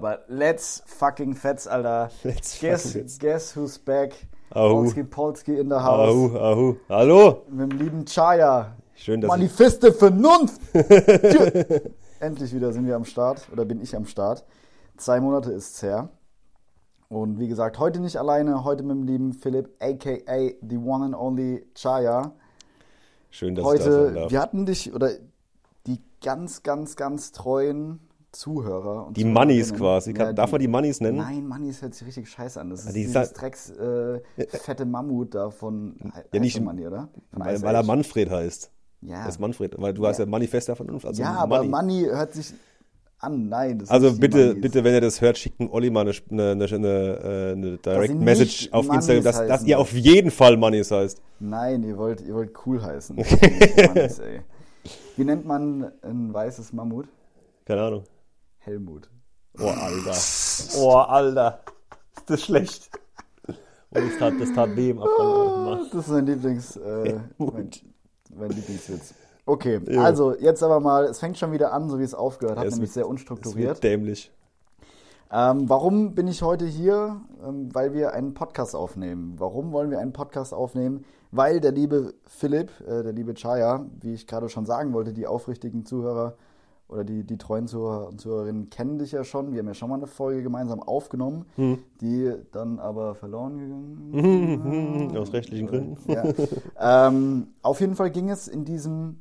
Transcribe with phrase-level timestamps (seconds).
[0.00, 2.10] Aber let's fucking fetz, Alter.
[2.24, 4.14] Let's guess, fucking guess who's back?
[4.50, 4.86] Ahu.
[4.86, 6.08] Polski Polski in the house.
[6.08, 6.76] Ahu, ahu.
[6.88, 7.44] Hallo.
[7.50, 8.76] Mit dem lieben Chaya.
[8.94, 10.58] Schön, dass Manifeste Vernunft.
[10.72, 11.80] Tschö.
[12.18, 13.46] Endlich wieder sind wir am Start.
[13.52, 14.42] Oder bin ich am Start.
[14.96, 16.08] Zwei Monate ist's her.
[17.10, 18.64] Und wie gesagt, heute nicht alleine.
[18.64, 20.52] Heute mit dem lieben Philipp, a.k.a.
[20.66, 22.32] the one and only Chaya.
[23.30, 24.30] ich, schön, dass ich da sein Heute, darf.
[24.32, 25.10] wir hatten dich, oder
[25.86, 28.00] die ganz, ganz, ganz treuen
[28.32, 29.06] Zuhörer.
[29.08, 29.78] Und Die Moneys Zuhörerinnen.
[29.80, 30.12] quasi.
[30.14, 31.18] Kann, darf man die Moneys nennen?
[31.18, 32.70] Nein, Moneys hört sich richtig scheiße an.
[32.70, 35.96] Das ist die dieses Drecks äh, fette Mammut da von
[36.32, 37.08] Ja, nicht- Money, oder?
[37.32, 37.82] Von Weil, weil er.
[37.82, 38.70] Manfred heißt.
[39.02, 39.24] Ja.
[39.24, 39.74] Das ist Manfred.
[39.80, 41.06] Weil du hast ja Manifest der Vernunft.
[41.06, 42.02] Also ja, aber Money.
[42.02, 42.52] Money hört sich
[43.18, 43.48] an.
[43.48, 44.60] Nein, Also nicht die bitte, Moneys.
[44.62, 48.68] bitte, wenn ihr das hört, schickt Olli mal eine, eine, eine, eine, äh, Direct Message
[48.72, 51.20] auf Moneys Instagram, dass, dass ihr auf jeden Fall Moneys heißt.
[51.40, 53.16] Nein, ihr wollt, ihr wollt cool heißen.
[53.16, 54.40] Moneys, ey.
[55.16, 57.06] Wie nennt man ein weißes Mammut?
[57.66, 58.04] Keine Ahnung.
[58.60, 59.08] Helmut.
[59.58, 60.14] Oh, Alter.
[60.78, 61.60] Oh, Alter.
[62.16, 62.90] Ist das schlecht.
[63.48, 63.54] Oh,
[63.94, 65.88] das tat, das tat weh im Abgang.
[65.92, 67.70] Das ist mein Lieblings, äh, mein,
[68.36, 69.14] mein Lieblingswitz.
[69.46, 70.00] Okay, Jo.
[70.02, 72.68] also jetzt aber mal, es fängt schon wieder an, so wie es aufgehört hat, Ja,
[72.68, 73.68] es nämlich wird- sehr Das unstrukturiert.
[73.68, 74.30] wird dämlich.
[75.32, 77.20] Ähm, warum bin ich heute hier?
[77.44, 79.34] Ähm, weil wir einen Podcast aufnehmen.
[79.38, 81.04] Warum wollen wir einen Podcast aufnehmen?
[81.32, 85.26] Weil der liebe Philipp, äh, der liebe Chaya, wie ich gerade schon sagen wollte, die
[85.26, 86.34] aufrichtigen Zuhörer
[86.90, 89.52] oder die, die treuen Zuhörer und Zuhörerinnen kennen dich ja schon.
[89.52, 91.78] Wir haben ja schon mal eine Folge gemeinsam aufgenommen, Hm.
[92.00, 95.96] die dann aber verloren gegangen Aus rechtlichen Gründen.
[96.10, 96.24] ja.
[97.08, 99.20] ähm, auf jeden Fall ging es in diesem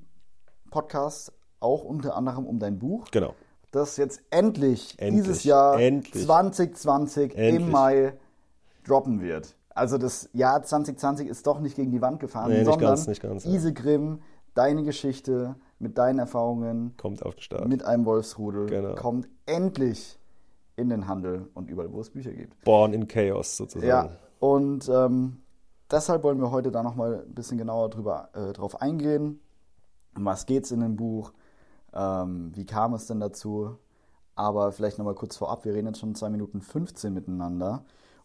[0.72, 3.34] Podcast auch unter anderem um dein Buch, Genau.
[3.72, 6.24] das jetzt endlich, Endlich, dieses Jahr endlich.
[6.26, 7.68] 2020 im Endlich.
[7.72, 8.14] Mai
[8.86, 9.56] droppen wird.
[9.76, 13.08] Also das Jahr 2020 ist doch nicht gegen die Wand gefahren, Nee, nicht sondern ganz,
[13.08, 13.46] nicht ganz.
[13.46, 14.20] Isegrim,
[14.54, 17.68] deine Geschichte mit deinen Erfahrungen Kommt auf den Start.
[17.68, 18.96] mit einem Wolfsrudel Genau.
[18.96, 20.20] kommt endlich
[20.76, 22.62] in den Handel und überall, wo es Bücher gibt.
[22.64, 23.88] Born in Chaos sozusagen.
[23.88, 25.42] Ja, und ähm,
[25.92, 29.40] deshalb wollen wir heute da nochmal ein bisschen genauer drüber, äh, drauf eingehen.
[30.18, 31.34] Um was geht's in dem Buch?
[31.94, 33.78] Ähm, wie kam es denn dazu?
[34.36, 37.84] Aber vielleicht nochmal kurz vorab, wir reden jetzt schon 2 Minuten 15 miteinander.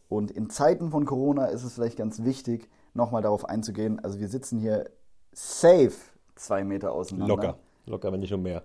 [0.09, 3.99] Und in Zeiten von Corona ist es vielleicht ganz wichtig, nochmal darauf einzugehen.
[3.99, 4.89] Also wir sitzen hier
[5.33, 5.93] safe
[6.37, 7.35] zwei Meter auseinander.
[7.35, 7.59] Locker.
[7.87, 8.65] Locker, wenn nicht schon mehr.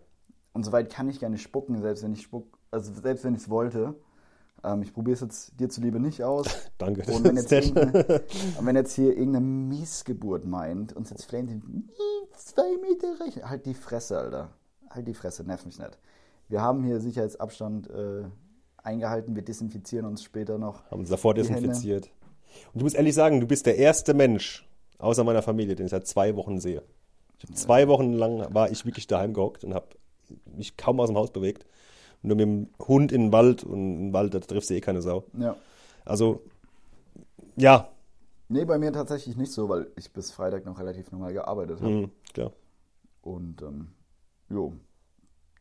[0.54, 3.42] Und soweit kann ich gar nicht spucken, selbst wenn ich spuck, also selbst wenn ich
[3.42, 3.96] es wollte.
[4.64, 6.48] Ähm, ich probiere es jetzt dir zuliebe nicht aus.
[6.78, 7.10] Danke.
[7.12, 7.52] Und wenn jetzt,
[8.58, 11.62] und wenn jetzt hier irgendeine Missgeburt meint und jetzt flamet,
[12.36, 14.50] zwei Meter recht, halt die Fresse, Alter.
[14.90, 16.00] Halt die Fresse, nerv mich nicht.
[16.48, 18.24] Wir haben hier Sicherheitsabstand äh,
[18.78, 20.90] eingehalten, wir desinfizieren uns später noch.
[20.90, 22.10] Haben uns davor desinfiziert.
[22.74, 25.92] Und ich muss ehrlich sagen, du bist der erste Mensch außer meiner Familie, den ich
[25.92, 26.84] seit zwei Wochen sehe.
[27.40, 29.88] Ich hab zwei Wochen lang war ich wirklich daheim gehockt und habe
[30.56, 31.66] mich kaum aus dem Haus bewegt.
[32.22, 35.02] Nur mit dem Hund in den Wald und im Wald, da triffst du eh keine
[35.02, 35.24] Sau.
[35.38, 35.56] Ja.
[36.04, 36.42] Also,
[37.56, 37.90] ja,
[38.52, 41.92] Nee, bei mir tatsächlich nicht so, weil ich bis Freitag noch relativ normal gearbeitet habe.
[41.92, 42.52] hm, klar.
[43.22, 43.90] Und ähm,
[44.50, 44.74] jo,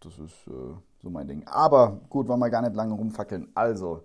[0.00, 1.47] das ist äh, so mein Ding.
[1.47, 3.49] Aber gut, wollen wir gar nicht lange rumfackeln.
[3.55, 4.05] Also,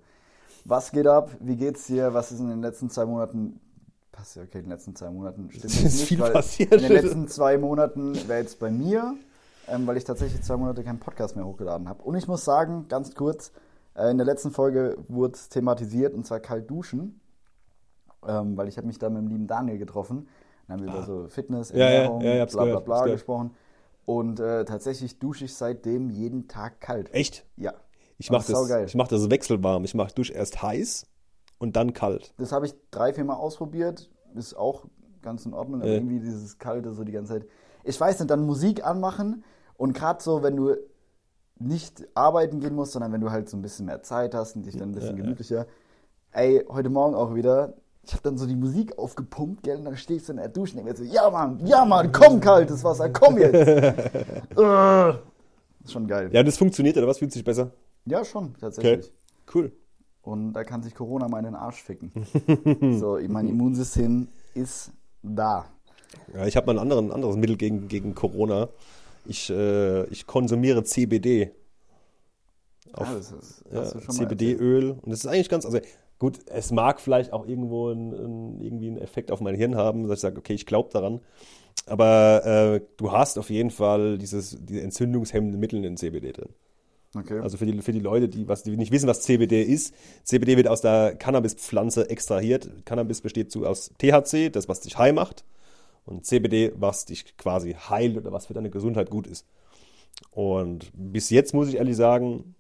[0.66, 1.32] was geht ab?
[1.40, 2.14] Wie geht's dir?
[2.14, 3.62] Was ist in den letzten zwei Monaten
[4.14, 4.48] passiert?
[4.48, 6.72] Okay, in den letzten zwei Monaten stimmt Es ist nicht, viel passiert.
[6.72, 9.16] In den letzten zwei Monaten wäre jetzt bei mir,
[9.68, 12.02] ähm, weil ich tatsächlich zwei Monate keinen Podcast mehr hochgeladen habe.
[12.04, 13.52] Und ich muss sagen, ganz kurz,
[13.96, 17.20] äh, in der letzten Folge wurde es thematisiert und zwar kalt duschen.
[18.26, 20.30] Ähm, weil ich habe mich da mit dem lieben Daniel getroffen.
[20.68, 21.78] Dann haben wir über so Fitness, Ah.
[21.78, 23.20] Ja, ja, Ernährung, ja, bla bla bla gehört.
[23.20, 23.52] gesprochen.
[24.06, 27.14] Und äh, tatsächlich dusche ich seitdem jeden Tag kalt.
[27.14, 27.46] Echt?
[27.58, 27.74] Ja.
[28.18, 29.84] Ich mache das, ich mach das wechselwarm.
[29.84, 31.06] Ich mache Dusch erst heiß
[31.64, 32.34] und dann kalt.
[32.38, 34.10] Das habe ich drei, vier Mal ausprobiert.
[34.36, 34.84] Ist auch
[35.22, 35.82] ganz in Ordnung.
[35.82, 35.96] Aber Ja.
[35.96, 37.46] irgendwie dieses Kalte so die ganze Zeit.
[37.86, 39.44] Ich weiß nicht, dann Musik anmachen
[39.78, 40.76] und gerade so, wenn du
[41.60, 44.66] nicht arbeiten gehen musst, sondern wenn du halt so ein bisschen mehr Zeit hast und
[44.66, 45.24] dich dann ein bisschen Ja, ja.
[45.24, 45.66] gemütlicher.
[46.32, 47.74] Ey, heute Morgen auch wieder.
[48.06, 50.78] Ich habe dann so die Musik aufgepumpt, gell, und dann stehst du in der Dusche
[50.78, 53.54] und denk mir so, ja Mann, ja Mann, komm kaltes Wasser, komm jetzt.
[54.58, 55.10] Äh,
[55.86, 56.30] ist schon geil.
[56.34, 57.20] Ja, das funktioniert oder was?
[57.20, 57.72] Fühlt sich besser?
[58.06, 59.06] Ja, schon, tatsächlich.
[59.06, 59.14] Okay.
[59.54, 59.72] Cool.
[60.24, 62.12] Und da kann sich Corona mal in den Arsch ficken.
[63.00, 64.92] so, mein Immunsystem ist
[65.22, 65.66] da.
[66.34, 68.70] Ja, ich habe mal ein anderen, anderes Mittel gegen, gegen Corona.
[69.26, 71.52] Ich, äh, ich konsumiere CBD.
[72.94, 74.10] Auf, ja, das ist, ja.
[74.10, 74.92] CBD-Öl.
[74.92, 75.80] Und das ist eigentlich ganz, also
[76.20, 80.08] gut, es mag vielleicht auch irgendwo ein, ein, irgendwie einen Effekt auf mein Hirn haben,
[80.08, 81.20] dass ich sage, okay, ich glaube daran.
[81.86, 86.50] Aber äh, du hast auf jeden Fall dieses, diese entzündungshemmenden Mittel in CBD drin.
[87.16, 87.40] Okay.
[87.40, 89.94] Also für die, für die Leute, die, was, die nicht wissen, was CBD ist.
[90.24, 92.70] CBD wird aus der Cannabispflanze extrahiert.
[92.86, 95.46] Cannabis besteht zu, aus THC, das, was dich high macht.
[96.06, 99.46] Und CBD, was dich quasi heilt oder was für deine Gesundheit gut ist.
[100.32, 102.56] Und bis jetzt muss ich ehrlich sagen,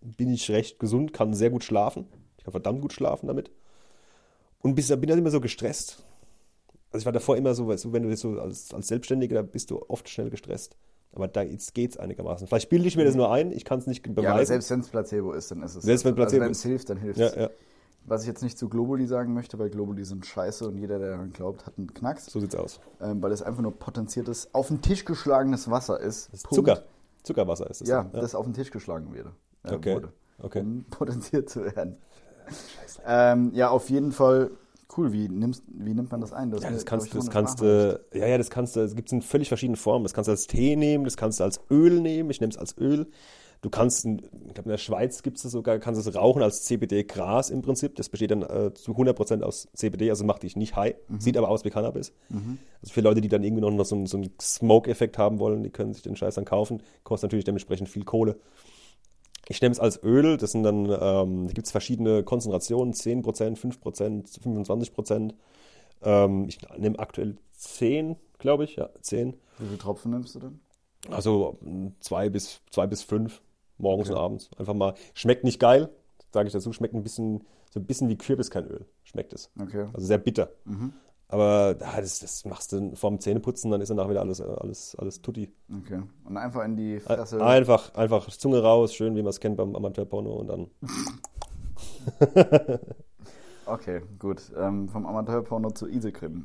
[0.00, 2.06] bin ich recht gesund, kann sehr gut schlafen.
[2.38, 3.50] Ich kann verdammt gut schlafen damit.
[4.60, 6.04] Und bis, bin dann immer so gestresst.
[6.90, 9.42] Also ich war davor immer so, weißt du, wenn du so als, als Selbstständiger, da
[9.42, 10.76] bist du oft schnell gestresst.
[11.14, 12.46] Aber da jetzt geht es einigermaßen.
[12.48, 14.24] Vielleicht bilde ich mir das nur ein, ich kann es nicht beweisen.
[14.24, 15.84] Ja, aber selbst wenn es Placebo ist, dann ist es.
[15.84, 17.34] Selbst wenn Placebo also, wenn es hilft, dann hilft es.
[17.34, 17.50] Ja, ja.
[18.06, 21.12] Was ich jetzt nicht zu Globuli sagen möchte, weil Globuli sind scheiße und jeder, der
[21.12, 22.26] daran glaubt, hat einen Knacks.
[22.26, 22.80] So sieht's aus.
[23.00, 26.32] Ähm, weil es einfach nur potenziertes, auf den Tisch geschlagenes Wasser ist.
[26.34, 26.82] ist Zucker.
[27.22, 27.88] Zuckerwasser ist das.
[27.88, 29.28] Ja, ja, das auf den Tisch geschlagen wird.
[29.62, 29.94] Äh, okay.
[29.94, 30.12] Wurde,
[30.42, 30.60] okay.
[30.60, 31.96] Um potenziert zu werden.
[33.06, 34.50] Ähm, ja, auf jeden Fall
[34.96, 35.12] cool.
[35.12, 36.50] Wie, nimmst, wie nimmt man das ein?
[36.50, 39.12] Das ja, das kannst, das kannst du, ja, ja, das kannst du, es gibt es
[39.12, 40.04] in völlig verschiedenen Formen.
[40.04, 42.30] Das kannst du als Tee nehmen, das kannst du als Öl nehmen.
[42.30, 43.06] Ich nehme es als Öl.
[43.64, 44.20] Du kannst, ich
[44.52, 47.94] glaube in der Schweiz gibt es sogar, kannst es rauchen als CBD-Gras im Prinzip.
[47.96, 50.94] Das besteht dann äh, zu 100% aus CBD, also macht dich nicht high.
[51.08, 51.20] Mhm.
[51.20, 52.12] Sieht aber aus wie Cannabis.
[52.28, 52.58] Mhm.
[52.82, 55.94] Also für Leute, die dann irgendwie noch so, so einen Smoke-Effekt haben wollen, die können
[55.94, 56.82] sich den Scheiß dann kaufen.
[57.04, 58.36] Kostet natürlich dementsprechend viel Kohle.
[59.48, 63.56] Ich nehme es als Öl, das sind dann, ähm, da gibt es verschiedene Konzentrationen, 10%,
[63.58, 65.34] 5%, 25%.
[66.02, 69.34] Ähm, ich nehme aktuell 10, glaube ich, ja, 10.
[69.58, 70.60] Wie viele Tropfen nimmst du denn?
[71.10, 71.58] Also
[72.00, 73.42] zwei bis, zwei bis fünf
[73.78, 74.18] morgens okay.
[74.18, 74.50] und abends.
[74.56, 75.90] Einfach mal, schmeckt nicht geil,
[76.32, 79.50] sage ich dazu, schmeckt ein bisschen, so ein bisschen wie Kürbiskernöl, schmeckt es.
[79.60, 79.86] Okay.
[79.92, 80.50] Also sehr bitter.
[80.64, 80.92] Mhm.
[81.28, 85.22] Aber ah, das, das machst du vorm Zähneputzen, dann ist danach wieder alles, alles, alles
[85.22, 85.52] tutti.
[85.82, 86.02] Okay.
[86.24, 87.44] Und einfach in die Fresse.
[87.44, 90.70] Einfach, einfach Zunge raus, schön wie man es kennt beim Amateurporno und dann.
[93.66, 94.42] okay, gut.
[94.56, 96.44] Ähm, vom Amateurporno zu Isekrim.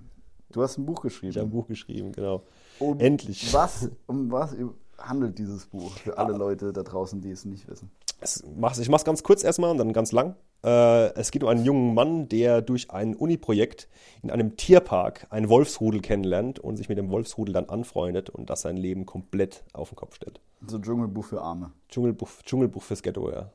[0.51, 1.31] Du hast ein Buch geschrieben.
[1.31, 2.43] Ich habe ein Buch geschrieben, genau.
[2.79, 3.53] Um Endlich.
[3.53, 4.55] Was, um was
[4.97, 7.91] handelt dieses Buch für alle Leute da draußen, die es nicht wissen?
[8.21, 10.35] ich mache es ganz kurz erstmal und dann ganz lang.
[10.63, 13.87] Äh, es geht um einen jungen Mann, der durch ein Uni-Projekt
[14.21, 18.61] in einem Tierpark einen Wolfsrudel kennenlernt und sich mit dem Wolfsrudel dann anfreundet und das
[18.61, 20.41] sein Leben komplett auf den Kopf stellt.
[20.67, 21.71] So Dschungelbuch für Arme.
[21.89, 23.51] Dschungelbuch, Dschungelbuch fürs Ghetto, ja.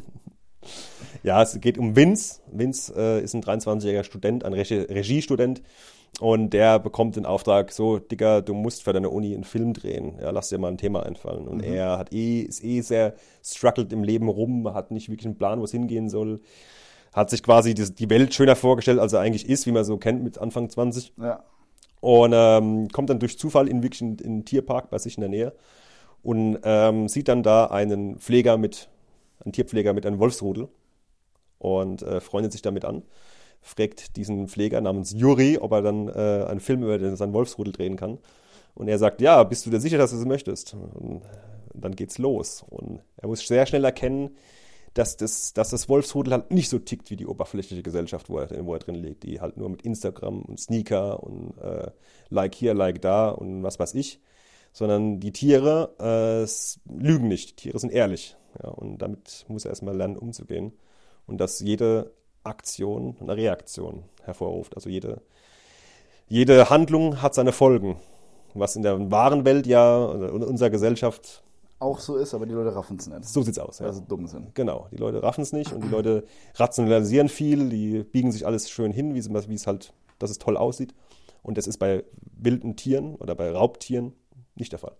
[1.24, 2.40] ja, es geht um Vince.
[2.52, 5.62] Vince äh, ist ein 23-jähriger Student, ein Regiestudent,
[6.18, 10.18] und der bekommt den Auftrag, so, Digga, du musst für deine Uni einen Film drehen.
[10.20, 11.46] Ja, lass dir mal ein Thema einfallen.
[11.46, 11.74] Und mhm.
[11.74, 13.14] er hat eh, ist eh sehr
[13.44, 16.40] struggled im Leben rum, hat nicht wirklich einen Plan, wo es hingehen soll.
[17.12, 19.98] Hat sich quasi die, die Welt schöner vorgestellt, als er eigentlich ist, wie man so
[19.98, 21.12] kennt mit Anfang 20.
[21.20, 21.44] Ja.
[22.00, 25.22] Und ähm, kommt dann durch Zufall in wirklich einen, in einen Tierpark bei sich in
[25.22, 25.52] der Nähe
[26.22, 28.88] und ähm, sieht dann da einen Pfleger mit,
[29.44, 30.68] einen Tierpfleger mit einem Wolfsrudel
[31.58, 33.02] und äh, freundet sich damit an
[33.66, 37.96] fragt diesen Pfleger namens Juri, ob er dann äh, einen Film über seinen Wolfsrudel drehen
[37.96, 38.18] kann.
[38.74, 40.74] Und er sagt, ja, bist du dir sicher, dass du es möchtest?
[40.74, 41.22] Und
[41.74, 42.64] dann geht's los.
[42.68, 44.36] Und er muss sehr schnell erkennen,
[44.94, 48.64] dass das, dass das Wolfsrudel halt nicht so tickt wie die oberflächliche Gesellschaft, wo er,
[48.64, 51.90] wo er drin liegt, die halt nur mit Instagram und Sneaker und äh,
[52.30, 54.20] Like hier, Like da und was weiß ich,
[54.72, 56.46] sondern die Tiere äh,
[56.88, 58.36] lügen nicht, die Tiere sind ehrlich.
[58.62, 60.72] Ja, und damit muss er erstmal lernen, umzugehen.
[61.26, 62.12] Und dass jede
[62.46, 64.74] Aktion eine Reaktion hervorruft.
[64.74, 65.20] Also jede,
[66.28, 67.96] jede Handlung hat seine Folgen.
[68.54, 71.42] Was in der wahren Welt ja, in unserer Gesellschaft
[71.78, 73.24] auch so ist, aber die Leute raffen es nicht.
[73.24, 73.86] So sieht's aus, ja.
[73.86, 74.54] Weil sie dumm sind.
[74.54, 78.70] Genau, die Leute raffen es nicht und die Leute rationalisieren viel, die biegen sich alles
[78.70, 79.18] schön hin, wie
[79.54, 80.94] es halt, dass es toll aussieht.
[81.42, 82.02] Und das ist bei
[82.36, 84.14] wilden Tieren oder bei Raubtieren
[84.54, 84.96] nicht der Fall.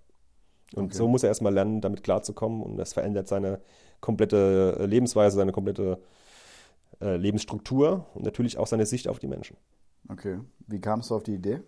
[0.75, 0.97] Und okay.
[0.97, 3.61] so muss er erstmal lernen, damit klarzukommen und das verändert seine
[4.01, 5.99] komplette Lebensweise, seine komplette
[7.01, 9.57] äh, Lebensstruktur und natürlich auch seine Sicht auf die Menschen.
[10.09, 10.39] Okay.
[10.67, 11.61] Wie kamst du auf die Idee?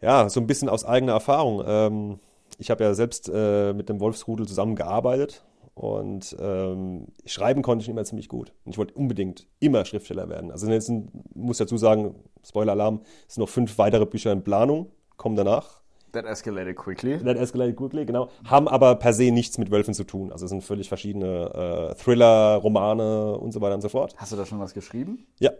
[0.00, 1.62] Ja, so ein bisschen aus eigener Erfahrung.
[1.66, 2.20] Ähm,
[2.58, 8.04] ich habe ja selbst äh, mit dem Wolfsrudel zusammengearbeitet und ähm, schreiben konnte ich immer
[8.04, 8.52] ziemlich gut.
[8.64, 10.50] Und ich wollte unbedingt immer Schriftsteller werden.
[10.50, 10.90] Also jetzt
[11.34, 12.14] muss dazu sagen,
[12.44, 15.80] Spoiler-Alarm, es sind noch fünf weitere Bücher in Planung, kommen danach.
[16.12, 17.18] That escalated quickly.
[17.18, 18.28] That escalated quickly, genau.
[18.44, 20.32] Haben aber per se nichts mit Wölfen zu tun.
[20.32, 24.14] Also es sind völlig verschiedene äh, Thriller, Romane und so weiter und so fort.
[24.16, 25.26] Hast du da schon was geschrieben?
[25.38, 25.52] Ja.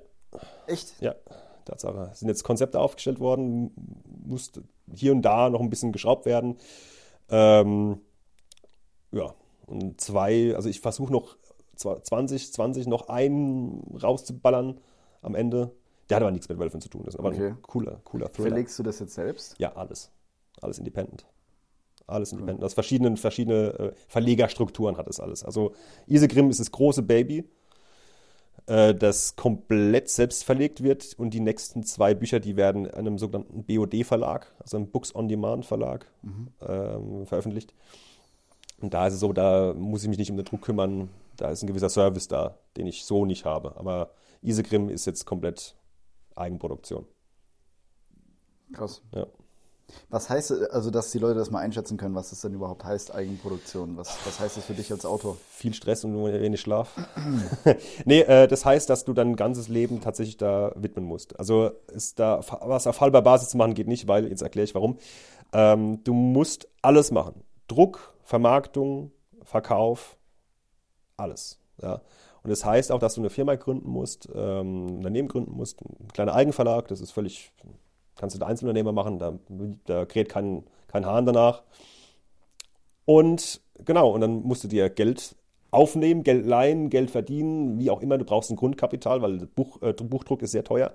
[0.66, 1.00] Echt?
[1.00, 1.14] Ja,
[1.64, 2.10] Tatsache.
[2.12, 3.72] Es sind jetzt Konzepte aufgestellt worden,
[4.24, 6.56] musste hier und da noch ein bisschen geschraubt werden.
[7.28, 8.00] Ähm,
[9.12, 9.34] ja,
[9.66, 11.36] und zwei, also ich versuche noch
[11.76, 14.80] 20, 20 noch einen rauszuballern
[15.22, 15.72] am Ende.
[16.08, 17.02] Der hat aber nichts mit Wölfen zu tun.
[17.04, 17.48] Das ist aber okay.
[17.48, 18.50] ein cooler, cooler Thriller.
[18.50, 19.54] Verlegst du das jetzt selbst?
[19.58, 20.10] Ja, alles.
[20.60, 21.26] Alles independent.
[22.06, 22.64] Alles independent.
[22.64, 25.44] Aus verschiedenen, verschiedene äh, Verlegerstrukturen hat es alles.
[25.44, 25.74] Also
[26.06, 27.44] Isegrim ist das große Baby,
[28.66, 33.18] äh, das komplett selbst verlegt wird und die nächsten zwei Bücher, die werden in einem
[33.18, 36.48] sogenannten BOD-Verlag, also einem Books-on-Demand-Verlag, mhm.
[36.66, 37.74] ähm, veröffentlicht.
[38.80, 41.10] Und da ist es so, da muss ich mich nicht um den Druck kümmern.
[41.36, 43.76] Da ist ein gewisser Service da, den ich so nicht habe.
[43.76, 44.10] Aber
[44.42, 45.76] Isegrim ist jetzt komplett
[46.34, 47.06] Eigenproduktion.
[48.72, 49.02] Krass.
[49.14, 49.26] Ja.
[50.08, 53.14] Was heißt, also dass die Leute das mal einschätzen können, was das denn überhaupt heißt,
[53.14, 53.96] Eigenproduktion?
[53.96, 55.36] Was, was heißt das für dich als Autor?
[55.50, 56.90] Viel Stress und nur wenig Schlaf.
[58.04, 61.38] nee, äh, das heißt, dass du dein ganzes Leben tatsächlich da widmen musst.
[61.38, 64.74] Also ist da was auf halber Basis zu machen geht nicht, weil, jetzt erkläre ich
[64.74, 64.98] warum.
[65.52, 67.42] Ähm, du musst alles machen.
[67.68, 70.16] Druck, Vermarktung, Verkauf,
[71.16, 71.58] alles.
[71.82, 72.00] Ja.
[72.42, 75.80] Und das heißt auch, dass du eine Firma gründen musst, ähm, ein Unternehmen gründen musst,
[75.82, 77.52] ein kleiner Eigenverlag, das ist völlig
[78.20, 79.38] kannst du den Einzelunternehmer machen, da,
[79.86, 81.62] da kräht kein, kein Hahn danach.
[83.06, 85.34] Und genau, und dann musst du dir Geld
[85.70, 88.18] aufnehmen, Geld leihen, Geld verdienen, wie auch immer.
[88.18, 90.94] Du brauchst ein Grundkapital, weil Buch, äh, Buchdruck ist sehr teuer,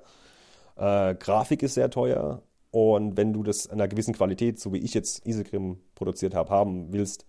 [0.76, 2.44] äh, Grafik ist sehr teuer.
[2.70, 6.52] Und wenn du das in einer gewissen Qualität, so wie ich jetzt Isegrim produziert habe,
[6.52, 7.26] haben willst,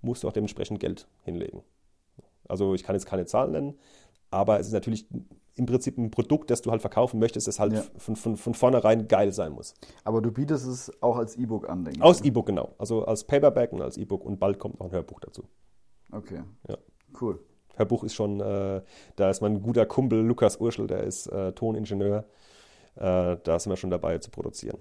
[0.00, 1.62] musst du auch dementsprechend Geld hinlegen.
[2.48, 3.78] Also ich kann jetzt keine Zahlen nennen,
[4.30, 5.06] aber es ist natürlich
[5.56, 7.82] im Prinzip ein Produkt, das du halt verkaufen möchtest, das halt ja.
[7.96, 9.74] von, von, von vornherein geil sein muss.
[10.04, 12.04] Aber du bietest es auch als E-Book an, denke ich.
[12.04, 12.74] Als E-Book, genau.
[12.78, 15.44] Also als Paperback und als E-Book und bald kommt noch ein Hörbuch dazu.
[16.12, 16.42] Okay.
[16.68, 16.76] Ja.
[17.20, 17.40] Cool.
[17.74, 18.82] Hörbuch ist schon, äh,
[19.16, 22.24] da ist mein guter Kumpel Lukas Urschel, der ist äh, Toningenieur.
[22.96, 24.78] Äh, da sind wir schon dabei zu produzieren.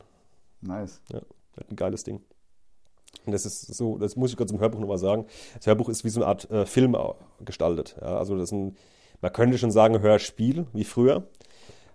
[0.61, 1.01] Nice.
[1.11, 1.21] Ja,
[1.69, 2.21] ein geiles Ding.
[3.25, 5.25] Und das ist so, das muss ich kurz im Hörbuch nochmal sagen.
[5.55, 6.97] Das Hörbuch ist wie so eine Art äh, Film
[7.43, 7.95] gestaltet.
[8.01, 8.77] Ja, also das ist ein
[9.21, 11.27] man könnte schon sagen Hörspiel, wie früher.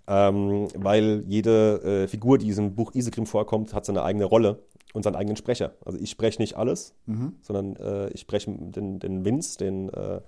[0.07, 4.59] Ähm, weil jede äh, Figur, die in diesem Buch Isegrim vorkommt, hat seine eigene Rolle
[4.93, 5.75] und seinen eigenen Sprecher.
[5.85, 7.37] Also ich spreche nicht alles, mhm.
[7.43, 10.21] sondern äh, ich spreche den, den Vince, den, äh,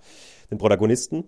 [0.50, 1.24] den Protagonisten,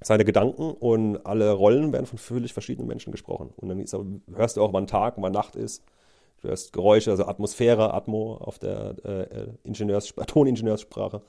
[0.00, 3.50] seine Gedanken und alle Rollen werden von völlig verschiedenen Menschen gesprochen.
[3.56, 5.84] Und dann auch, hörst du auch, wann Tag wann Nacht ist.
[6.40, 11.22] Du hörst Geräusche, also Atmosphäre, Atmo auf der äh, äh Ingenieurs Toningenieurssprache.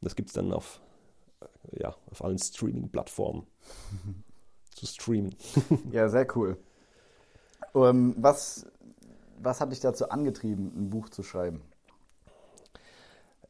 [0.00, 0.80] Das gibt es dann auf
[1.70, 3.46] ja, auf allen Streaming-Plattformen
[4.74, 5.34] zu streamen.
[5.92, 6.56] ja, sehr cool.
[7.72, 8.66] Um, ähm, was,
[9.40, 11.62] was hat dich dazu angetrieben, ein Buch zu schreiben?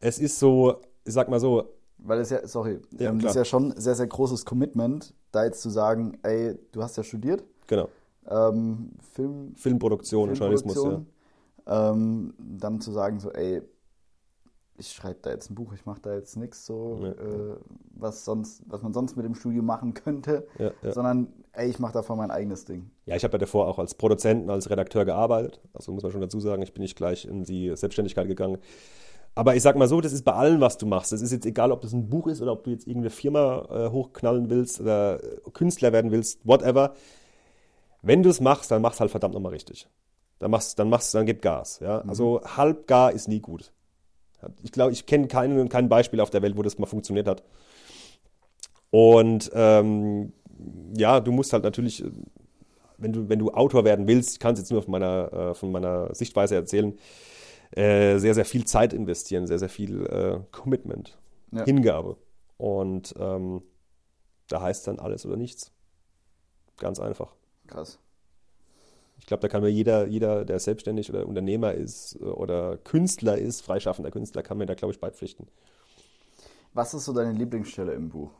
[0.00, 1.68] Es ist so, ich sag mal so.
[1.98, 5.14] Weil es ja, sorry, ja, ähm, das ist ja schon ein sehr, sehr großes Commitment,
[5.30, 7.44] da jetzt zu sagen, ey, du hast ja studiert.
[7.68, 7.88] Genau.
[8.28, 11.06] Ähm, Film, Filmproduktion, Filmproduktion Journalismus,
[11.66, 11.90] ja.
[11.90, 13.62] Ähm, dann zu sagen, so, ey,
[14.78, 17.10] ich schreibe da jetzt ein Buch, ich mache da jetzt nichts so, ja.
[17.10, 17.56] äh,
[17.94, 20.92] was sonst, was man sonst mit dem Studio machen könnte, ja, ja.
[20.92, 22.90] sondern ey, ich mache davon mein eigenes Ding.
[23.06, 25.60] Ja, ich habe ja davor auch als Produzent, als Redakteur gearbeitet.
[25.74, 28.58] Also muss man schon dazu sagen, ich bin nicht gleich in die Selbstständigkeit gegangen.
[29.34, 31.12] Aber ich sag mal so, das ist bei allem, was du machst.
[31.12, 33.66] Das ist jetzt egal, ob das ein Buch ist oder ob du jetzt irgendeine Firma
[33.70, 35.18] äh, hochknallen willst oder
[35.52, 36.94] Künstler werden willst, whatever.
[38.02, 39.88] Wenn du es machst, dann mach's halt verdammt nochmal richtig.
[40.38, 41.80] Dann machst, dann machst, dann gib Gas.
[41.80, 42.02] Ja?
[42.02, 42.10] Mhm.
[42.10, 43.72] Also halb gar ist nie gut.
[44.62, 47.42] Ich glaube, ich kenne kein, kein Beispiel auf der Welt, wo das mal funktioniert hat.
[48.90, 50.32] Und ähm,
[50.96, 52.04] ja, du musst halt natürlich,
[52.98, 55.54] wenn du, wenn du Autor werden willst, ich kann es jetzt nur von meiner, äh,
[55.54, 56.98] von meiner Sichtweise erzählen,
[57.72, 61.18] äh, sehr, sehr viel Zeit investieren, sehr, sehr viel äh, Commitment,
[61.52, 61.64] ja.
[61.64, 62.16] Hingabe.
[62.58, 63.62] Und ähm,
[64.48, 65.72] da heißt dann alles oder nichts.
[66.76, 67.34] Ganz einfach.
[67.66, 67.98] Krass.
[69.22, 73.38] Ich glaube, da kann mir jeder, jeder, der selbstständig oder Unternehmer ist äh, oder Künstler
[73.38, 75.46] ist, freischaffender Künstler, kann mir da, glaube ich, beipflichten.
[76.74, 78.30] Was ist so deine Lieblingsstelle im Buch?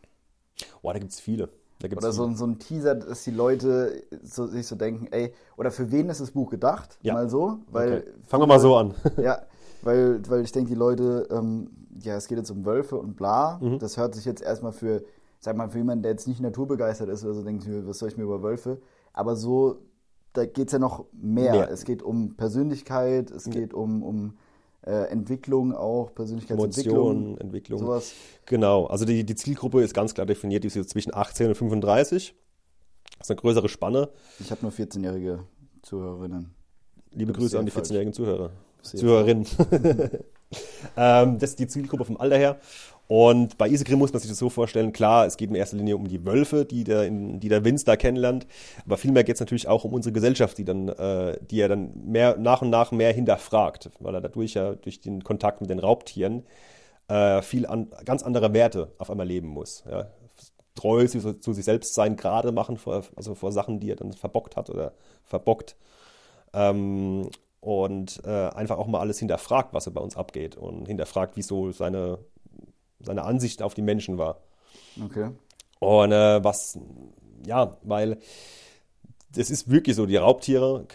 [0.82, 1.50] Boah, da gibt es viele.
[1.96, 5.90] Oder so, so, ein Teaser, dass die Leute so, sich so denken, ey, oder für
[5.90, 6.98] wen ist das Buch gedacht?
[7.02, 7.14] Ja.
[7.14, 7.58] Mal so.
[7.70, 8.10] Weil okay.
[8.26, 8.94] Fangen wir mal so an.
[9.16, 9.42] ja,
[9.82, 11.70] weil, weil ich denke, die Leute, ähm,
[12.00, 13.58] ja, es geht jetzt um Wölfe und bla.
[13.60, 13.78] Mhm.
[13.78, 15.02] Das hört sich jetzt erstmal für,
[15.40, 18.16] sag mal, für jemanden, der jetzt nicht naturbegeistert ist oder so, denkt, was soll ich
[18.16, 18.78] mir über Wölfe?
[19.12, 19.78] Aber so
[20.32, 21.52] da geht es ja noch mehr.
[21.52, 21.70] mehr.
[21.70, 23.52] Es geht um Persönlichkeit, es ja.
[23.52, 24.38] geht um, um
[24.86, 26.96] äh, Entwicklung auch, Persönlichkeitsentwicklung.
[26.96, 27.80] Emotionen, Entwicklung.
[27.80, 28.12] Sowas.
[28.46, 32.34] Genau, also die, die Zielgruppe ist ganz klar definiert, die ist zwischen 18 und 35.
[33.18, 34.08] Das ist eine größere Spanne.
[34.40, 35.44] Ich habe nur 14-jährige
[35.82, 36.54] Zuhörerinnen.
[37.12, 38.50] Liebe Grüße an die 14-jährigen Zuhörer.
[38.82, 39.46] Zuhörerinnen.
[40.96, 42.58] ähm, das ist die Zielgruppe vom Alter her.
[43.14, 45.98] Und bei Isegrim muss man sich das so vorstellen, klar, es geht in erster Linie
[45.98, 48.46] um die Wölfe, die der, die der Vince da kennenlernt,
[48.86, 51.92] aber vielmehr geht es natürlich auch um unsere Gesellschaft, die dann, äh, die er dann
[52.06, 55.78] mehr, nach und nach mehr hinterfragt, weil er dadurch ja durch den Kontakt mit den
[55.78, 56.46] Raubtieren
[57.08, 59.84] äh, viel an, ganz andere Werte auf einmal leben muss.
[59.90, 60.06] Ja.
[60.74, 64.14] Treu zu, zu, sich selbst sein, gerade machen vor, also vor Sachen, die er dann
[64.14, 65.76] verbockt hat oder verbockt.
[66.54, 67.28] Ähm,
[67.60, 71.72] und äh, einfach auch mal alles hinterfragt, was er bei uns abgeht und hinterfragt, wieso
[71.72, 72.18] seine
[73.02, 74.40] seine Ansicht auf die Menschen war.
[75.02, 75.30] Okay.
[75.80, 76.78] Und äh, was,
[77.46, 78.18] ja, weil
[79.34, 80.86] das ist wirklich so, die Raubtiere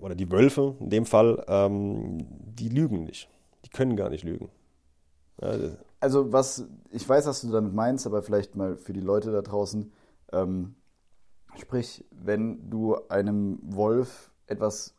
[0.00, 3.28] oder die Wölfe in dem Fall, ähm, die lügen nicht.
[3.64, 4.50] Die können gar nicht lügen.
[5.40, 5.56] Ja,
[6.00, 9.42] also was, ich weiß, was du damit meinst, aber vielleicht mal für die Leute da
[9.42, 9.92] draußen,
[10.32, 10.74] ähm,
[11.56, 14.94] sprich, wenn du einem Wolf etwas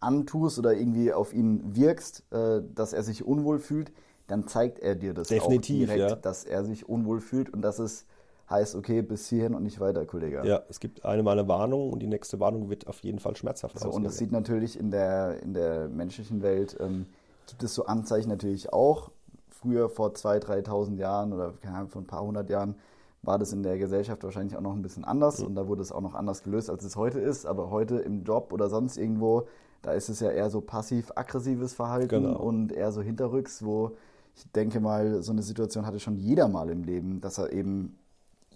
[0.00, 3.92] antust oder irgendwie auf ihn wirkst, äh, dass er sich unwohl fühlt,
[4.30, 6.16] dann zeigt er dir das Definitiv, auch direkt, ja.
[6.16, 8.06] dass er sich unwohl fühlt und dass es
[8.48, 10.42] heißt, okay, bis hierhin und nicht weiter, Kollege.
[10.44, 13.36] Ja, es gibt eine Mal eine Warnung und die nächste Warnung wird auf jeden Fall
[13.36, 17.06] schmerzhaft So, und das sieht natürlich in der, in der menschlichen Welt, ähm,
[17.46, 19.10] gibt es so Anzeichen natürlich auch.
[19.48, 22.76] Früher, vor 2.000, 3.000 Jahren oder keine Ahnung, vor ein paar hundert Jahren,
[23.22, 25.92] war das in der Gesellschaft wahrscheinlich auch noch ein bisschen anders und da wurde es
[25.92, 27.46] auch noch anders gelöst, als es heute ist.
[27.46, 29.46] Aber heute im Job oder sonst irgendwo,
[29.82, 32.38] da ist es ja eher so passiv-aggressives Verhalten Genau.
[32.40, 33.92] und eher so hinterrücks, wo
[34.40, 37.98] ich denke mal, so eine Situation hatte schon jeder mal im Leben, dass er eben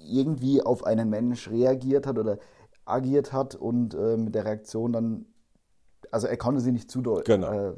[0.06, 2.38] irgendwie auf einen Mensch reagiert hat oder
[2.86, 5.26] agiert hat und äh, mit der Reaktion dann,
[6.10, 7.52] also er konnte sie nicht zudeuten, Genau.
[7.70, 7.74] äh,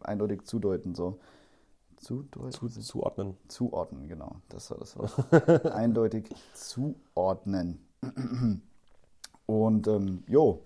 [0.00, 1.18] eindeutig zudeuten, so.
[1.96, 2.52] Zudeuten?
[2.52, 3.36] Zu, zuordnen.
[3.48, 5.66] Zuordnen, genau, das war das Wort.
[5.74, 7.86] eindeutig zuordnen.
[9.44, 10.64] Und ähm, jo,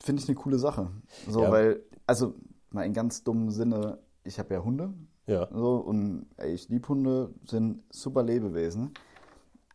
[0.00, 0.88] finde ich eine coole Sache.
[1.28, 1.50] So, Ja.
[1.50, 2.34] weil, also
[2.70, 4.92] mal in ganz dummem Sinne, ich habe ja Hunde
[5.26, 5.48] Ja.
[5.52, 8.92] so, und ey, ich liebe Hunde, sind super Lebewesen.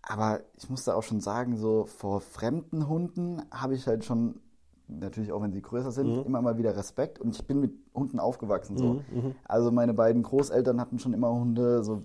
[0.01, 4.39] Aber ich muss da auch schon sagen, so vor fremden Hunden habe ich halt schon,
[4.87, 7.19] natürlich auch wenn sie größer sind, immer mal wieder Respekt.
[7.19, 8.77] Und ich bin mit Hunden aufgewachsen.
[8.77, 9.01] So.
[9.45, 11.83] Also meine beiden Großeltern hatten schon immer Hunde.
[11.83, 12.03] So,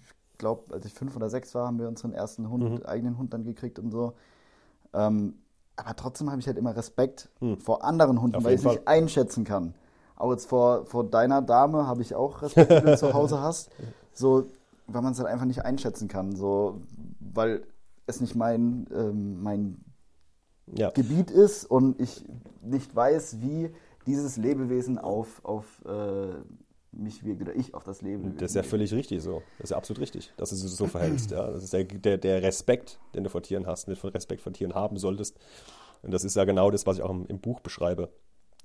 [0.00, 3.34] ich glaube, als ich fünf oder sechs war, haben wir unseren ersten Hund, eigenen Hund
[3.34, 4.14] dann gekriegt und so.
[4.94, 5.34] Ähm,
[5.76, 8.88] aber trotzdem habe ich halt immer Respekt vor anderen Hunden, Auf weil ich es nicht
[8.88, 9.74] einschätzen kann.
[10.22, 13.70] Auch jetzt vor, vor deiner Dame habe ich auch Respekt, die du zu Hause hast.
[14.12, 14.46] So,
[14.86, 16.36] weil man es halt einfach nicht einschätzen kann.
[16.36, 16.80] So,
[17.18, 17.66] weil
[18.06, 19.84] es nicht mein, ähm, mein
[20.72, 20.90] Ja.
[20.90, 22.24] Gebiet ist und ich
[22.62, 23.74] nicht weiß, wie
[24.06, 26.34] dieses Lebewesen auf, auf äh,
[26.92, 28.36] mich wirkt oder ich auf das Lebewesen.
[28.36, 29.42] Das ist ja völlig richtig so.
[29.58, 31.32] Das ist ja absolut richtig, dass du dich so verhältst.
[31.32, 31.50] Ja.
[31.50, 34.42] Das ist der, der, der Respekt, den du vor Tieren hast, den du von Respekt
[34.42, 35.36] vor Tieren haben solltest.
[36.02, 38.08] Und das ist ja genau das, was ich auch im, im Buch beschreibe.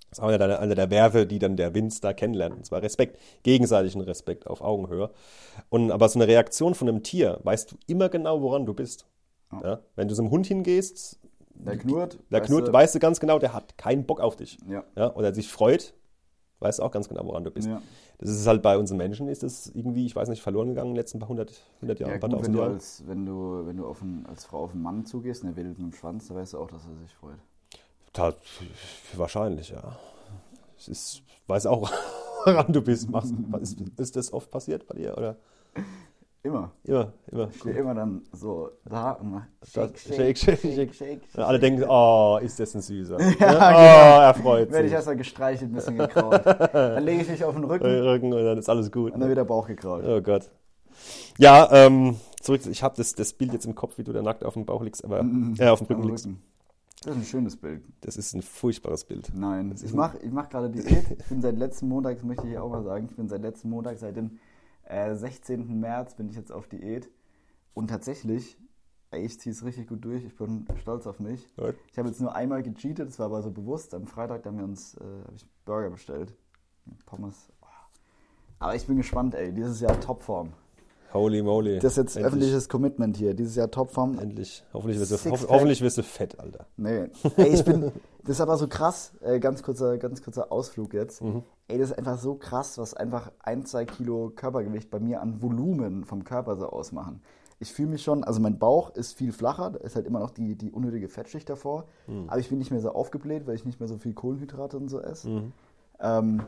[0.10, 2.56] Das ist auch einer, der Werfe, die dann der Vince da kennenlernt.
[2.56, 5.10] Und zwar Respekt, gegenseitigen Respekt auf Augenhöhe.
[5.70, 9.06] Und aber so eine Reaktion von einem Tier, weißt du immer genau, woran du bist.
[9.52, 9.80] Ja.
[9.96, 11.20] Wenn du so einem Hund hingehst,
[11.56, 12.20] Der knurrt.
[12.32, 14.58] der weißt knurrt, du, weißt du ganz genau, der hat keinen Bock auf dich.
[14.70, 14.84] Ja.
[14.96, 15.94] Ja, oder sich freut,
[16.60, 17.68] weißt du auch ganz genau, woran du bist.
[17.68, 17.82] Ja.
[18.20, 20.94] Das ist halt bei uns Menschen, ist das irgendwie, ich weiß nicht, verloren gegangen in
[20.96, 21.52] den letzten paar hundert,
[21.82, 22.74] hundert Jahren, Ja, paar gut, wenn tausend du, Jahren.
[22.74, 25.56] als, wenn du, wenn du auf einen, als Frau auf einen Mann zugehst und er
[25.56, 27.38] wedelt mit dem Schwanz, dann weißt du auch, dass er sich freut.
[28.18, 28.34] Ta-
[29.16, 29.96] wahrscheinlich, ja.
[30.78, 31.92] Es ist, weiß auch,
[32.46, 33.10] woran du bist.
[33.10, 35.16] Machst, ist, ist das oft passiert bei dir?
[35.18, 35.36] Oder?
[36.42, 36.72] Immer.
[36.84, 37.50] Immer, immer.
[37.52, 41.84] Ich stehe immer dann so da und mach Shake, shake, shake, shake, shake, alle denken,
[41.90, 43.20] oh, ist das ein Süßer.
[43.22, 43.58] Ja, genau.
[43.60, 44.96] Oh, er freut Werde ich sich.
[44.96, 46.44] erstmal gestreichelt, ein bisschen gekrault.
[46.46, 49.14] Dann lege ich mich auf den Rücken Rücken und dann ist alles gut.
[49.14, 50.06] und dann wieder Bauch gekrault.
[50.08, 50.50] Oh Gott.
[51.38, 54.44] Ja, ähm, zurück, ich habe das, das Bild jetzt im Kopf, wie du da nackt
[54.44, 55.24] auf dem Bauch liegst, aber
[55.60, 56.30] äh, auf dem Rücken liegst.
[57.04, 57.84] Das ist ein schönes Bild.
[58.02, 59.32] Das ist ein furchtbares Bild.
[59.34, 61.12] Nein, ich mache ich mach gerade Diät.
[61.12, 63.42] Ich bin seit letzten Montag, das möchte ich hier auch mal sagen, ich bin seit
[63.42, 64.40] letzten Montag, seit dem
[64.84, 65.80] äh, 16.
[65.80, 67.10] März bin ich jetzt auf Diät.
[67.74, 68.58] Und tatsächlich,
[69.12, 70.26] ey, ich ziehe es richtig gut durch.
[70.26, 71.48] Ich bin stolz auf mich.
[71.56, 71.76] Gut.
[71.92, 73.94] Ich habe jetzt nur einmal gecheatet, das war aber so bewusst.
[73.94, 76.34] Am Freitag haben wir uns äh, hab ich Burger bestellt.
[77.06, 77.52] Pommes.
[77.62, 77.66] Oh.
[78.60, 79.54] Aber ich bin gespannt, ey.
[79.54, 80.54] Dieses Jahr Topform.
[81.14, 81.80] Holy moly.
[81.80, 82.26] Das ist jetzt Endlich.
[82.26, 83.34] öffentliches Commitment hier.
[83.34, 84.20] Dieses Jahr Topform.
[84.20, 84.64] Endlich.
[84.74, 86.68] Hoffentlich wirst, du, hoff, hoffentlich wirst du fett, Alter.
[86.78, 87.10] Nee.
[87.38, 87.92] Ey, ich bin.
[88.24, 89.14] Das ist aber so krass.
[89.22, 91.22] Äh, ganz, kurzer, ganz kurzer Ausflug jetzt.
[91.22, 91.44] Mhm.
[91.70, 95.42] Ey, das ist einfach so krass, was einfach ein, zwei Kilo Körpergewicht bei mir an
[95.42, 97.22] Volumen vom Körper so ausmachen.
[97.60, 100.30] Ich fühle mich schon, also mein Bauch ist viel flacher, da ist halt immer noch
[100.30, 101.86] die, die unnötige Fettschicht davor.
[102.06, 102.26] Mhm.
[102.28, 104.90] Aber ich bin nicht mehr so aufgebläht, weil ich nicht mehr so viel Kohlenhydrate und
[104.90, 105.30] so esse.
[105.30, 105.54] Mhm.
[106.00, 106.44] Ähm,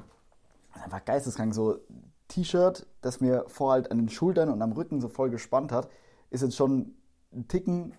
[0.74, 1.56] einfach geisteskrank.
[1.56, 1.80] So
[2.30, 5.90] T-Shirt, das mir vor halt an den Schultern und am Rücken so voll gespannt hat,
[6.30, 6.96] ist jetzt schon
[7.34, 7.94] ein Ticken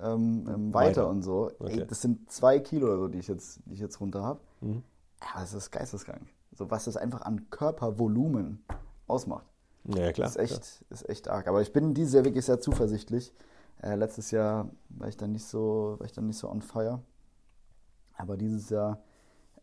[0.00, 1.08] ähm, ähm, weiter, Weiter.
[1.08, 1.50] und so.
[1.58, 1.80] Okay.
[1.80, 4.40] Ey, das sind zwei Kilo oder so, die ich jetzt, die ich jetzt runter habe.
[4.60, 4.82] Mhm.
[5.20, 6.26] Ja, das ist geisteskrank.
[6.52, 8.64] So was das einfach an Körpervolumen
[9.06, 9.46] ausmacht.
[9.84, 10.26] Ja, klar.
[10.26, 11.46] Das ist echt, ist echt arg.
[11.46, 13.32] Aber ich bin dieses Jahr wirklich sehr zuversichtlich.
[13.82, 17.00] Äh, letztes Jahr war ich dann nicht so, war ich dann nicht so on fire.
[18.16, 19.02] Aber dieses Jahr,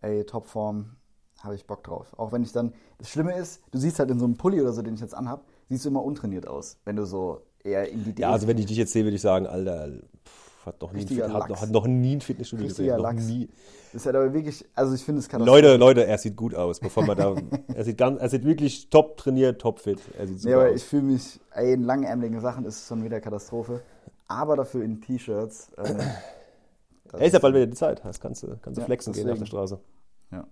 [0.01, 0.95] ey, Topform,
[1.43, 2.07] habe ich Bock drauf.
[2.17, 4.73] Auch wenn ich dann, das Schlimme ist, du siehst halt in so einem Pulli oder
[4.73, 8.03] so, den ich jetzt anhab, siehst du immer untrainiert aus, wenn du so eher in
[8.03, 9.89] die Ja, also wenn ich dich jetzt sehe, würde ich sagen, Alter,
[10.25, 13.03] pff, hat noch nie, ein, hat noch, hat noch nie ein Fitnessstudio Richtiger gesehen.
[13.03, 13.27] Noch Lachs.
[13.27, 13.49] nie.
[13.93, 16.53] Das ist halt aber wirklich, also ich finde es kann Leute, Leute, er sieht gut
[16.53, 17.35] aus, bevor man da.
[17.73, 19.99] er, sieht ganz, er sieht wirklich top trainiert, top fit.
[20.17, 20.75] Er sieht Nee, super aber aus.
[20.75, 23.81] ich fühle mich, ey, in langärmeligen Sachen ist es schon wieder Katastrophe.
[24.27, 25.69] Aber dafür in T-Shirts.
[25.77, 25.93] Äh,
[27.13, 28.01] Er ist ja bald wieder die Zeit.
[28.03, 29.39] Das kannst du, kannst du Ja, flexen gehen auf deswegen.
[29.39, 29.79] der Straße.
[30.33, 30.45] Ja.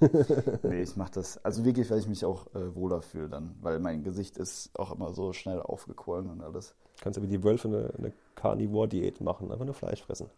[0.62, 1.44] nee, ich mache das.
[1.44, 3.54] Also wirklich, weil ich mich auch äh, wohler fühle dann.
[3.60, 6.74] Weil mein Gesicht ist auch immer so schnell aufgequollen und alles.
[7.00, 10.28] Kannst du wie die Wölfe eine, eine Carnivore-Diät machen, einfach nur Fleisch fressen.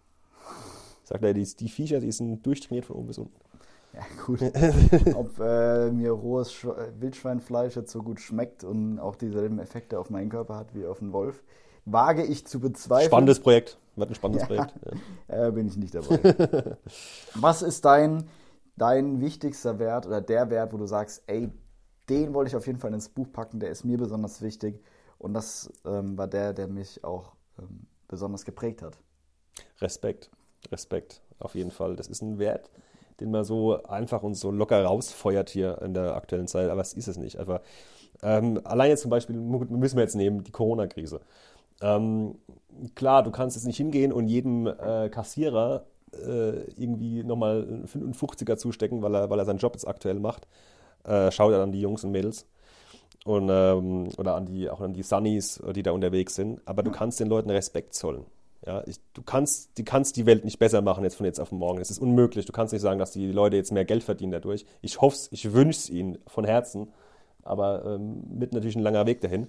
[1.04, 3.34] Sagt er, die, die Viecher, die sind durchtrainiert von oben bis unten.
[3.94, 4.40] Ja, gut.
[5.14, 6.66] Ob äh, mir rohes Sch
[6.98, 11.00] Wildschweinfleisch jetzt so gut schmeckt und auch dieselben Effekte auf meinen Körper hat wie auf
[11.00, 11.42] einen Wolf,
[11.86, 13.08] wage ich zu bezweifeln.
[13.08, 13.78] Spannendes Projekt.
[13.94, 14.46] Wird ein spannendes Ja.
[14.46, 14.74] Projekt.
[14.84, 14.92] Ja.
[15.46, 16.76] Äh, bin ich nicht dabei.
[17.34, 18.28] Was ist dein,
[18.76, 21.50] dein wichtigster Wert oder der Wert, wo du sagst, ey,
[22.08, 24.80] den wollte ich auf jeden Fall ins Buch packen, der ist mir besonders wichtig
[25.18, 28.98] und das ähm, war der, der mich auch ähm, besonders geprägt hat.
[29.80, 30.30] Respekt.
[30.70, 31.22] Respekt.
[31.38, 31.96] Auf jeden Fall.
[31.96, 32.70] Das ist ein Wert,
[33.20, 36.70] den man so einfach und so locker rausfeuert hier in der aktuellen Zeit.
[36.70, 37.38] Aber es ist es nicht.
[37.38, 37.62] Aber
[38.22, 41.20] ähm, allein jetzt zum Beispiel, müssen wir jetzt nehmen, die Corona-Krise.
[41.80, 42.38] Ähm,
[42.94, 48.56] klar, du kannst jetzt nicht hingehen und jedem äh, Kassierer äh, irgendwie nochmal einen 55er
[48.56, 50.46] zustecken, weil er, weil er seinen Job jetzt aktuell macht.
[51.04, 52.46] Äh, schaut er an die Jungs und Mädels.
[53.24, 56.60] Und, ähm, oder an die, auch an die Sunnies, die da unterwegs sind.
[56.64, 58.24] Aber du kannst den Leuten Respekt zollen.
[58.64, 61.52] Ja, ich, du kannst, du kannst die Welt nicht besser machen jetzt von jetzt auf
[61.52, 61.80] morgen.
[61.80, 62.46] Es ist unmöglich.
[62.46, 64.64] Du kannst nicht sagen, dass die Leute jetzt mehr Geld verdienen dadurch.
[64.80, 66.92] Ich hoffe es, ich wünsche es ihnen von Herzen.
[67.42, 69.48] Aber ähm, mit natürlich ein langer Weg dahin.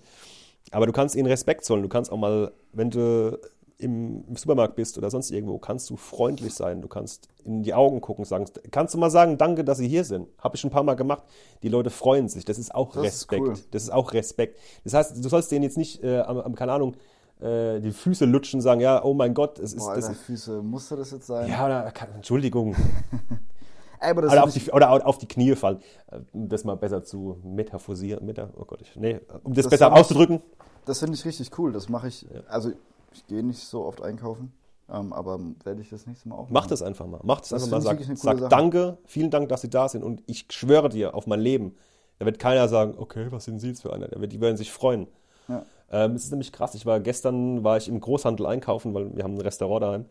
[0.71, 1.81] Aber du kannst ihnen Respekt zollen.
[1.81, 3.39] Du kannst auch mal, wenn du
[3.77, 6.81] im, Supermarkt bist oder sonst irgendwo, kannst du freundlich sein.
[6.81, 10.03] Du kannst in die Augen gucken, sagen, kannst du mal sagen, danke, dass sie hier
[10.03, 10.27] sind.
[10.39, 11.23] Habe ich schon ein paar Mal gemacht.
[11.63, 12.45] Die Leute freuen sich.
[12.45, 13.41] Das ist auch Das ist Respekt.
[13.41, 13.53] cool.
[13.71, 14.57] Das ist auch Respekt.
[14.83, 16.95] Das heißt, du sollst denen jetzt nicht, äh, am, am, keine Ahnung,
[17.39, 20.61] äh, die Füße lutschen, sagen, ja, oh mein Gott, es ist, Boah, das Alter, Füße,
[20.63, 21.49] musste das jetzt sein?
[21.49, 22.75] ja, oder, Entschuldigung,
[23.99, 25.79] Ey, aber das oder auf, die, oder auf die Knie fallen,
[26.11, 29.71] äh, um das mal besser zu metaphorisieren, meta, oh Gott, ich, nee, um das, Das
[29.71, 30.41] besser auszudrücken.
[30.85, 31.73] Das finde ich richtig cool.
[31.73, 32.25] Das mache ich.
[32.47, 32.71] Also,
[33.17, 34.53] ich gehe nicht so oft einkaufen,
[34.89, 36.69] ähm, aber werde ich das nächste Mal auch Mach machen.
[36.69, 37.19] das einfach mal.
[37.23, 37.81] Mach das, Das einfach mal.
[37.81, 40.03] Sag, wirklich eine sag danke, vielen Dank, dass Sie da sind.
[40.03, 41.75] Und ich schwöre dir auf mein Leben,
[42.19, 44.07] da wird keiner sagen, okay, was sind Sie jetzt für einer?
[44.07, 45.07] Die werden sich freuen.
[45.47, 45.65] Ja.
[45.89, 46.75] Ähm, es ist nämlich krass.
[46.75, 50.05] Ich war gestern war ich im Großhandel einkaufen, weil wir haben ein Restaurant daheim.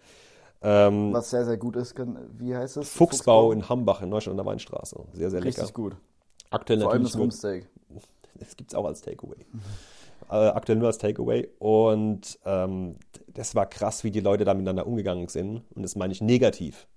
[0.63, 1.95] Ähm, Was sehr, sehr gut ist,
[2.39, 2.89] wie heißt es?
[2.89, 4.97] Fuchsbau in Hambach in Neustadt an der Weinstraße.
[5.13, 5.59] Sehr, sehr lecker.
[5.59, 5.97] Richtig gut.
[6.51, 7.69] Aktuell Vor allem das Rumsteak.
[8.35, 9.37] das gibt es auch als Takeaway.
[10.31, 11.49] Äh, aktuell nur als Takeaway.
[11.59, 12.97] Und ähm,
[13.29, 15.63] das war krass, wie die Leute da miteinander umgegangen sind.
[15.75, 16.89] Und das meine ich negativ.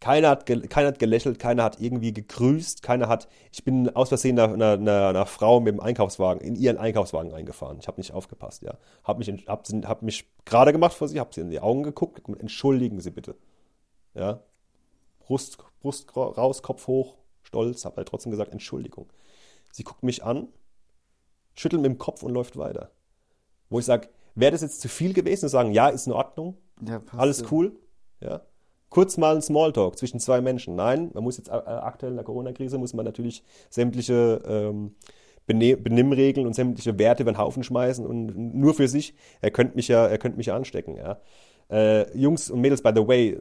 [0.00, 3.26] Keiner hat, keiner hat gelächelt, keiner hat irgendwie gegrüßt, keiner hat.
[3.50, 7.32] Ich bin aus Versehen einer, einer, einer, einer Frau mit dem Einkaufswagen in ihren Einkaufswagen
[7.32, 7.78] eingefahren.
[7.80, 8.78] Ich habe nicht aufgepasst, ja.
[9.02, 12.22] Habe mich, hab, hab mich gerade gemacht vor sie, habe sie in die Augen geguckt.
[12.38, 13.34] Entschuldigen Sie bitte.
[14.14, 14.40] Ja.
[15.18, 19.12] Brust, Brust raus, Kopf hoch, stolz, habe halt trotzdem gesagt, Entschuldigung.
[19.72, 20.48] Sie guckt mich an,
[21.58, 22.90] schüttelt mit dem Kopf und läuft weiter.
[23.70, 26.56] Wo ich sage, wäre das jetzt zu viel gewesen, zu sagen, ja, ist in Ordnung,
[26.86, 27.46] Ja, alles ja.
[27.50, 27.76] cool,
[28.20, 28.42] ja.
[28.90, 30.74] Kurz mal ein Smalltalk zwischen zwei Menschen.
[30.74, 34.94] Nein, man muss jetzt äh, aktuell in der Corona-Krise muss man natürlich sämtliche ähm,
[35.46, 39.14] Benimmregeln und sämtliche Werte über den Haufen schmeißen und nur für sich.
[39.42, 40.96] Er könnte mich ja, er könnte mich ja anstecken.
[40.96, 41.20] Ja.
[41.70, 43.38] Äh, Jungs und Mädels, by the way,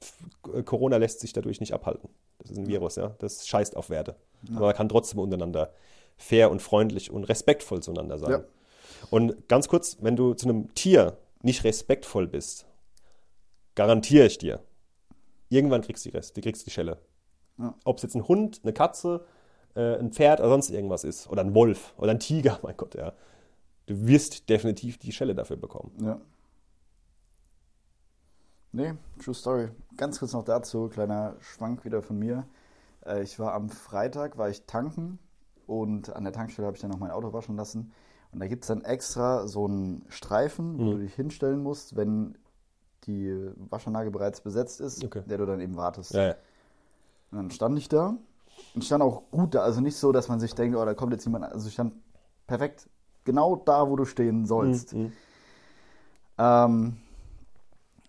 [0.00, 2.08] f- Corona lässt sich dadurch nicht abhalten.
[2.38, 3.16] Das ist ein Virus, ja.
[3.18, 4.14] Das scheißt auf Werte.
[4.54, 5.72] Aber man kann trotzdem untereinander
[6.16, 8.30] fair und freundlich und respektvoll zueinander sein.
[8.30, 8.44] Ja.
[9.10, 12.66] Und ganz kurz, wenn du zu einem Tier nicht respektvoll bist,
[13.74, 14.62] garantiere ich dir,
[15.48, 16.98] irgendwann kriegst du die Rest, du kriegst die Schelle.
[17.58, 17.74] Ja.
[17.84, 19.24] Ob es jetzt ein Hund, eine Katze,
[19.74, 22.94] äh, ein Pferd oder sonst irgendwas ist, oder ein Wolf oder ein Tiger, mein Gott,
[22.94, 23.12] ja.
[23.86, 25.92] Du wirst definitiv die Schelle dafür bekommen.
[26.00, 26.20] Ja.
[28.72, 29.68] Nee, True Story.
[29.96, 32.46] Ganz kurz noch dazu, kleiner Schwank wieder von mir.
[33.04, 35.18] Äh, Ich war am Freitag, war ich tanken
[35.66, 37.92] und an der Tankstelle habe ich dann noch mein Auto waschen lassen.
[38.32, 40.90] Und da gibt es dann extra so einen Streifen, wo Mhm.
[40.92, 42.36] du dich hinstellen musst, wenn
[43.04, 45.22] die Waschanlage bereits besetzt ist, Okay.
[45.26, 46.12] der du dann eben wartest.
[46.14, 46.34] Ja, ja.
[47.30, 48.16] Und dann stand ich da
[48.74, 49.62] und stand auch gut da.
[49.62, 51.44] Also nicht so, dass man sich denkt, oh, da kommt jetzt jemand.
[51.44, 51.94] Also ich stand
[52.46, 52.88] perfekt
[53.24, 54.94] genau da, wo du stehen sollst.
[54.94, 55.12] Mhm.
[56.38, 56.96] Ähm,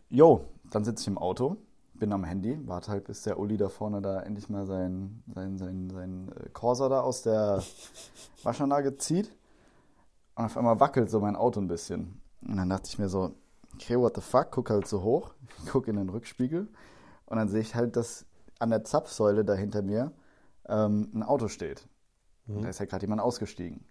[0.10, 1.58] jo, dann sitze ich im Auto,
[2.00, 5.58] bin am Handy, warte halt, bis der Uli da vorne da endlich mal sein, sein,
[5.58, 7.64] sein, sein äh, Corsa da aus der
[8.44, 9.32] Waschanlage zieht.
[10.36, 12.22] Und auf einmal wackelt so mein Auto ein bisschen.
[12.48, 13.34] Und dann dachte ich mir so,
[13.74, 15.34] okay, what the fuck, guck halt so hoch,
[15.72, 16.68] guck in den Rückspiegel.
[17.26, 18.26] Und dann sehe ich halt, dass
[18.60, 20.12] an der Zapfsäule da hinter mir
[20.68, 21.88] ähm, ein Auto steht.
[22.46, 22.62] Mhm.
[22.62, 23.84] Da ist ja gerade jemand ausgestiegen.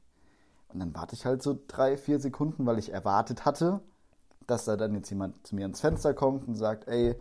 [0.69, 3.81] Und dann warte ich halt so drei, vier Sekunden, weil ich erwartet hatte,
[4.47, 7.16] dass da dann jetzt jemand zu mir ans Fenster kommt und sagt, ey,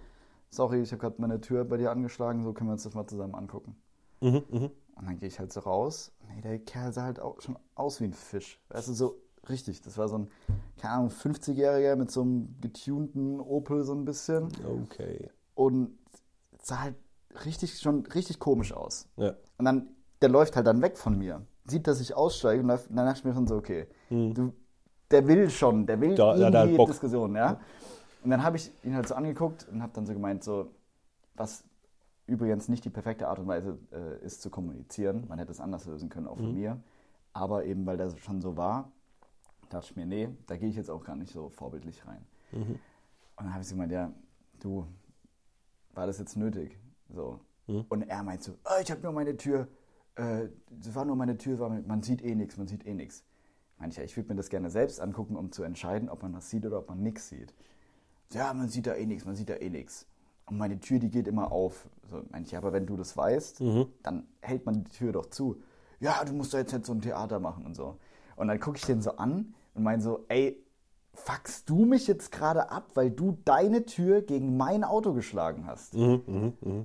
[0.49, 3.07] sorry, ich habe gerade meine Tür bei dir angeschlagen, so können wir uns das mal
[3.07, 3.75] zusammen angucken.
[4.21, 4.71] Mhm, mhm.
[4.95, 6.11] Und dann gehe ich halt so raus.
[6.33, 8.61] Nee, der Kerl sah halt auch schon aus wie ein Fisch.
[8.69, 9.17] Weißt du, so
[9.49, 9.81] richtig.
[9.81, 10.29] Das war so ein,
[10.77, 14.47] keine Ahnung, 50-Jähriger mit so einem getunten Opel so ein bisschen.
[14.83, 15.29] Okay.
[15.53, 15.97] Und
[16.61, 16.95] sah halt
[17.45, 19.07] richtig, schon richtig komisch aus.
[19.17, 19.35] Ja.
[19.57, 19.89] Und dann,
[20.21, 21.41] der läuft halt dann weg von mir.
[21.65, 24.53] Sieht, dass ich aussteige und läuft, dann dachte ich mir schon so, okay, du,
[25.11, 26.87] der will schon, der will Da- ja, irgendwie Bock.
[26.89, 27.59] Diskussion, ja.
[28.25, 30.71] Und dann habe ich ihn halt so angeguckt und habe dann so gemeint, so,
[31.35, 31.63] was
[32.25, 35.25] übrigens nicht die perfekte Art und Weise äh, ist zu kommunizieren.
[35.27, 36.81] Man hätte es anders lösen können, auch von mir.
[37.33, 38.91] Aber eben, weil das schon so war,
[39.69, 42.25] dachte ich mir, nee, da gehe ich jetzt auch gar nicht so vorbildlich rein.
[43.35, 44.11] Und dann habe ich so gemeint, ja,
[44.59, 44.87] du,
[45.93, 46.79] war das jetzt nötig?
[47.09, 47.39] So.
[47.89, 49.67] Und er meint so, oh, ich habe nur meine Tür,
[50.15, 53.23] äh, das war nur meine Tür, war, man sieht eh nichts, man sieht eh nichts.
[53.77, 56.33] Meinte ich, ja, ich würde mir das gerne selbst angucken, um zu entscheiden, ob man
[56.33, 57.53] was sieht oder ob man nichts sieht.
[58.33, 60.07] Ja, man sieht da eh nichts, man sieht da eh nichts.
[60.47, 61.87] Und meine Tür, die geht immer auf.
[62.09, 63.61] So, meinte ich, aber wenn du das weißt,
[64.03, 65.57] dann hält man die Tür doch zu.
[65.99, 67.97] Ja, du musst da jetzt nicht so ein Theater machen und so.
[68.35, 70.61] Und dann gucke ich den so an und meine so, ey,
[71.13, 75.93] fuckst du mich jetzt gerade ab, weil du deine Tür gegen mein Auto geschlagen hast?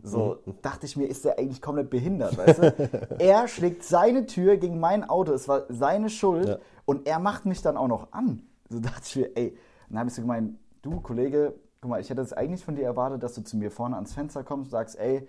[0.04, 3.16] so dachte ich mir, ist der eigentlich komplett behindert, weißt du?
[3.18, 6.58] er schlägt seine Tür gegen mein Auto, es war seine Schuld Ja.
[6.84, 8.42] und er macht mich dann auch noch an.
[8.68, 9.56] So dachte ich mir, ey,
[9.88, 12.84] dann habe ich so gemeint, du Kollege, guck mal, ich hätte es eigentlich von dir
[12.84, 15.26] erwartet, dass du zu mir vorne ans Fenster kommst und sagst, ey,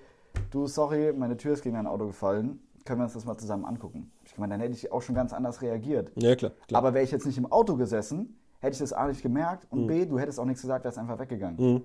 [0.50, 3.66] du, sorry, meine Tür ist gegen ein Auto gefallen, können wir uns das mal zusammen
[3.66, 4.12] angucken?
[4.26, 6.12] Ich meine, dann hätte ich auch schon ganz anders reagiert.
[6.16, 6.52] Ja, klar.
[6.68, 6.80] klar.
[6.80, 9.80] Aber wäre ich jetzt nicht im Auto gesessen, hätte ich das A nicht gemerkt Mhm.
[9.82, 11.84] und B, du hättest auch nichts gesagt, wärst einfach weggegangen.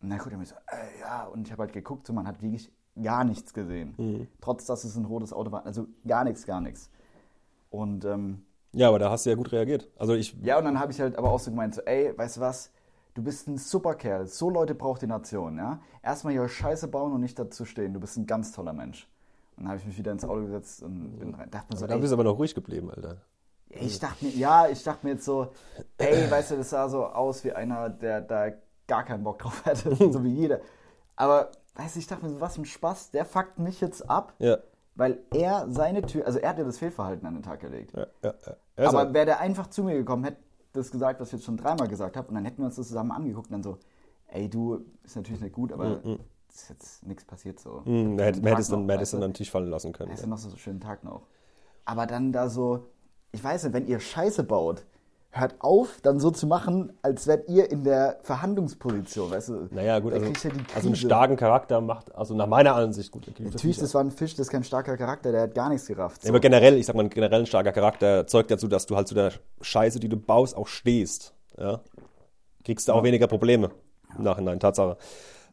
[0.00, 2.26] Und dann guckt er mir so, äh, ja, und ich habe halt geguckt, so man
[2.26, 2.70] hat wirklich
[3.00, 3.94] gar nichts gesehen.
[3.96, 4.28] Mhm.
[4.40, 6.90] Trotz, dass es ein rotes Auto war, also gar nichts, gar nichts.
[7.70, 9.88] Und ähm, ja, aber da hast du ja gut reagiert.
[9.96, 12.36] Also ich, ja, und dann habe ich halt aber auch so gemeint, so, ey, weißt
[12.36, 12.70] du was,
[13.18, 15.80] du bist ein super Kerl, so Leute braucht die Nation, ja.
[16.02, 19.08] Erstmal hier Scheiße bauen und nicht dazu stehen, du bist ein ganz toller Mensch.
[19.56, 21.50] Und dann habe ich mich wieder ins Auto gesetzt und bin rein.
[21.50, 23.16] Dachte mir so, da bist du aber noch ruhig geblieben, Alter.
[23.70, 25.48] ich dachte mir, ja, ich dachte mir jetzt so,
[25.98, 28.50] ey, weißt du, das sah so aus wie einer, der da
[28.86, 30.60] gar keinen Bock drauf hatte, so wie jeder.
[31.16, 34.08] Aber, weißt du, ich dachte mir so, was für ein Spaß, der fuckt mich jetzt
[34.08, 34.58] ab, Ja,
[34.94, 37.92] weil er seine Tür, also er hat ja das Fehlverhalten an den Tag gelegt.
[37.96, 38.88] ja, ja.
[38.88, 40.38] Aber wäre der einfach zu mir gekommen, hätte
[40.72, 42.88] das gesagt, was ich jetzt schon dreimal gesagt habe, und dann hätten wir uns das
[42.88, 43.78] zusammen angeguckt und dann so,
[44.28, 46.00] ey, du, ist natürlich nicht gut, aber
[46.48, 47.84] ist jetzt nichts passiert so.
[47.84, 49.16] hm, man hätte, es dann, weißt du?
[49.16, 50.12] dann an den Tisch fallen lassen können.
[50.12, 51.26] Hast du noch so einen schönen Tag noch.
[51.84, 52.90] Aber dann da so,
[53.32, 54.84] ich weiß nicht, wenn ihr Scheiße baut,
[55.30, 59.68] hört auf, dann so zu machen, als wärt ihr in der Verhandlungsposition, weißt du?
[59.70, 60.32] Naja, gut, also, ja
[60.74, 63.26] also einen starken Charakter macht, also nach meiner Ansicht, gut.
[63.38, 66.24] Natürlich, das war ein Fisch, das ist kein starker Charakter, der hat gar nichts gerafft.
[66.24, 69.06] Ja, aber generell, ich sag mal, generell ein starker Charakter zeugt dazu, dass du halt
[69.06, 71.34] zu der Scheiße, die du baust, auch stehst.
[71.58, 71.80] Ja?
[72.64, 73.70] Kriegst du auch weniger Probleme
[74.16, 74.96] im Nachhinein, Tatsache.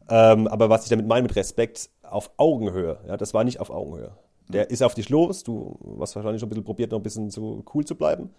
[0.08, 3.70] Ähm, aber was ich damit meine mit Respekt auf Augenhöhe, ja, das war nicht auf
[3.70, 4.12] Augenhöhe.
[4.48, 7.30] Der ist auf dich los, du hast wahrscheinlich schon ein bisschen probiert, noch ein bisschen
[7.30, 8.30] so cool zu bleiben.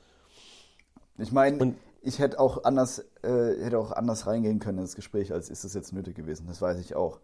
[1.17, 5.49] Ich meine, ich hätte auch anders, äh, hätte auch anders reingehen können ins Gespräch, als
[5.49, 6.45] ist es jetzt nötig gewesen.
[6.47, 7.19] Das weiß ich auch.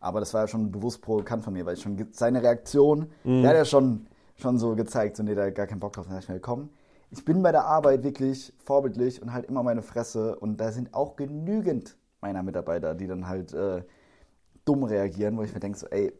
[0.00, 3.40] Aber das war ja schon bewusst provokant von mir, weil ich schon seine Reaktion, Mhm.
[3.42, 4.06] der hat ja schon,
[4.36, 6.06] schon so gezeigt, so nee, da hat gar keinen Bock drauf.
[6.06, 6.68] Dann dachte ich mir, komm,
[7.10, 10.94] ich bin bei der Arbeit wirklich vorbildlich und halt immer meine Fresse und da sind
[10.94, 13.82] auch genügend meiner Mitarbeiter, die dann halt äh,
[14.64, 16.12] dumm reagieren, wo ich mir denke so, ey,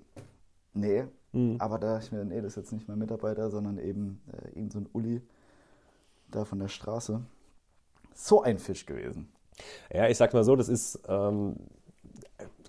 [0.75, 1.57] nee, Mhm.
[1.59, 4.49] aber da dachte ich mir, nee, das ist jetzt nicht mein Mitarbeiter, sondern eben äh,
[4.59, 5.21] irgend so ein Uli
[6.31, 7.21] da von der Straße.
[8.15, 9.29] So ein Fisch gewesen.
[9.93, 11.57] Ja, ich sag mal so, das ist ähm,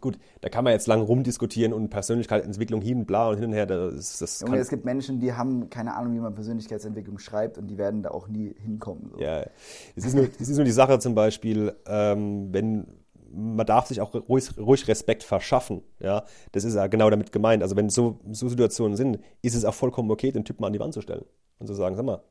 [0.02, 3.66] gut, da kann man jetzt lang rumdiskutieren und Persönlichkeitsentwicklung hin, bla und hin und her.
[3.66, 7.68] Das, das Junge, es gibt Menschen, die haben keine Ahnung, wie man Persönlichkeitsentwicklung schreibt und
[7.68, 9.10] die werden da auch nie hinkommen.
[9.12, 9.20] So.
[9.20, 9.46] Ja,
[9.96, 12.88] es ist nur, es ist nur die Sache zum Beispiel, ähm, wenn
[13.32, 15.84] man darf sich auch ruhig, ruhig Respekt verschaffen.
[16.00, 17.62] Ja, das ist ja genau damit gemeint.
[17.62, 20.80] Also wenn so, so Situationen sind, ist es auch vollkommen okay, den Typen an die
[20.80, 21.26] Wand zu stellen
[21.60, 22.24] und zu sagen, sag mal,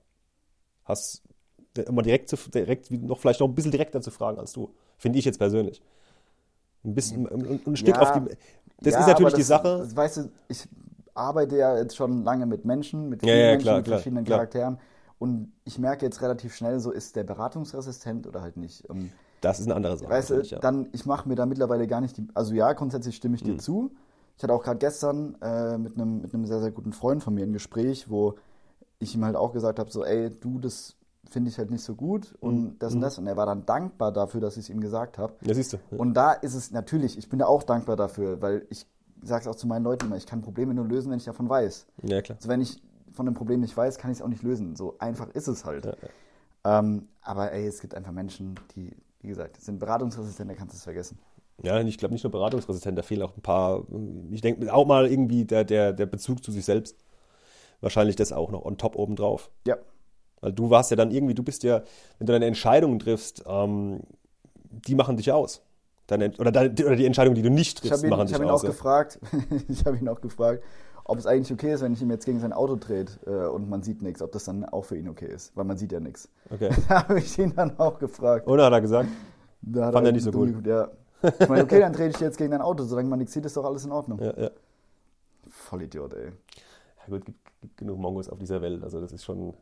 [0.89, 1.23] hast
[1.87, 4.71] immer direkt, zu, direkt noch vielleicht noch ein bisschen direkter zu fragen als du.
[4.97, 5.81] Finde ich jetzt persönlich.
[6.85, 8.21] Ein bisschen, ein, ein Stück Ja, auf die.
[8.81, 9.79] Das Ja, ist natürlich aber die das, Sache.
[9.79, 10.69] Das, weißt du, ich
[11.15, 14.25] arbeite ja jetzt schon lange mit Menschen, mit vielen ja, Menschen, klar, mit klar, verschiedenen
[14.25, 14.39] klar.
[14.39, 14.79] Charakteren.
[15.19, 18.89] Und ich merke jetzt relativ schnell, so ist der beratungsresistent oder halt nicht.
[18.89, 20.11] Und Das ist eine andere Sache.
[20.11, 22.29] Weißt du, dann, ich mache mir da mittlerweile gar nicht die.
[22.35, 23.59] Also ja, grundsätzlich stimme ich dir Mhm.
[23.59, 23.91] zu.
[24.37, 27.35] Ich hatte auch gerade gestern äh, mit einem mit einem sehr, sehr guten Freund von
[27.35, 28.35] mir ein Gespräch, wo
[28.99, 30.97] ich ihm halt auch gesagt habe: so, ey, du, das
[31.31, 32.49] finde ich halt nicht so gut Mhm.
[32.49, 33.19] und das und das.
[33.19, 35.35] Und er war dann dankbar dafür, dass ich es ihm gesagt habe.
[35.43, 35.79] ja, siehst du.
[35.97, 38.87] Und da ist es natürlich, ich bin da auch dankbar dafür, weil ich
[39.23, 41.49] sage es auch zu meinen Leuten immer, ich kann Probleme nur lösen, wenn ich davon
[41.49, 41.87] weiß.
[42.05, 42.37] Ja, klar.
[42.37, 42.81] Also wenn ich
[43.13, 44.77] von einem Problem nicht weiß, kann ich es auch nicht lösen.
[44.77, 45.89] So einfach ist es halt.
[46.65, 50.77] Ähm, aber ey, es gibt einfach Menschen, die, wie gesagt, sind beratungsresistent, da kannst du
[50.77, 51.19] es vergessen.
[51.63, 53.83] Ja, ich glaube nicht nur beratungsresistent, da fehlen auch ein paar,
[54.31, 56.97] ich denke auch mal irgendwie der, der, der Bezug zu sich selbst.
[57.81, 59.51] Wahrscheinlich das auch noch on top obendrauf.
[59.67, 59.77] Ja.
[60.41, 61.83] Weil du warst ja dann irgendwie, du bist ja,
[62.19, 64.01] wenn du deine Entscheidungen triffst, ähm,
[64.71, 65.63] die machen dich aus.
[66.07, 68.33] Deine, oder, deine, oder die Entscheidungen, die du nicht Ich triffst, habe ihn, machen ich
[68.33, 68.63] dich hab ihn aus.
[68.63, 69.19] auch gefragt,
[69.69, 70.63] ich habe ihn auch gefragt,
[71.05, 73.69] ob es eigentlich okay ist, wenn ich ihm jetzt gegen sein Auto dreht äh, und
[73.69, 76.01] man sieht nichts, ob das dann auch für ihn okay ist, weil man sieht ja
[76.01, 76.29] nichts.
[76.51, 76.71] Okay.
[76.89, 78.47] Da habe ich ihn dann auch gefragt.
[78.49, 79.09] Oder hat er gesagt?
[79.63, 80.49] Da Fand er halt nicht so gut.
[80.49, 80.89] geguckt, Ja.
[81.41, 82.85] Ich meine, okay, dann trete ich jetzt gegen dein Auto.
[82.85, 84.21] Solange man nichts sieht, ist doch alles in Ordnung.
[84.23, 84.51] Ja, ja.
[85.49, 86.27] Vollidiot, ey.
[86.27, 88.83] Ja, gut, gibt, gibt genug Mongos auf dieser Welt.
[88.83, 89.55] Also das ist schon,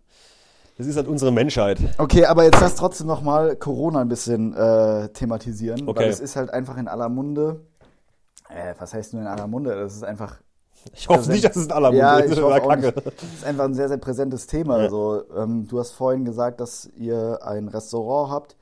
[0.78, 1.78] das ist halt unsere Menschheit.
[1.98, 6.00] Okay, aber jetzt lass trotzdem noch mal Corona ein bisschen äh, thematisieren, Okay.
[6.00, 7.60] weil es ist halt einfach in aller Munde.
[8.48, 9.74] Äh, was heißt nur in aller Munde?
[9.74, 10.40] Das ist einfach,
[10.92, 11.34] Ich hoffe Präsent.
[11.34, 12.30] nicht, dass es in aller Munde ja, ist.
[12.30, 12.92] ich Das hoffe kacke.
[12.92, 14.76] Das ist einfach ein sehr, sehr präsentes Thema.
[14.78, 14.84] Ja.
[14.84, 18.56] Also, ähm, du hast vorhin gesagt, dass ihr ein Restaurant habt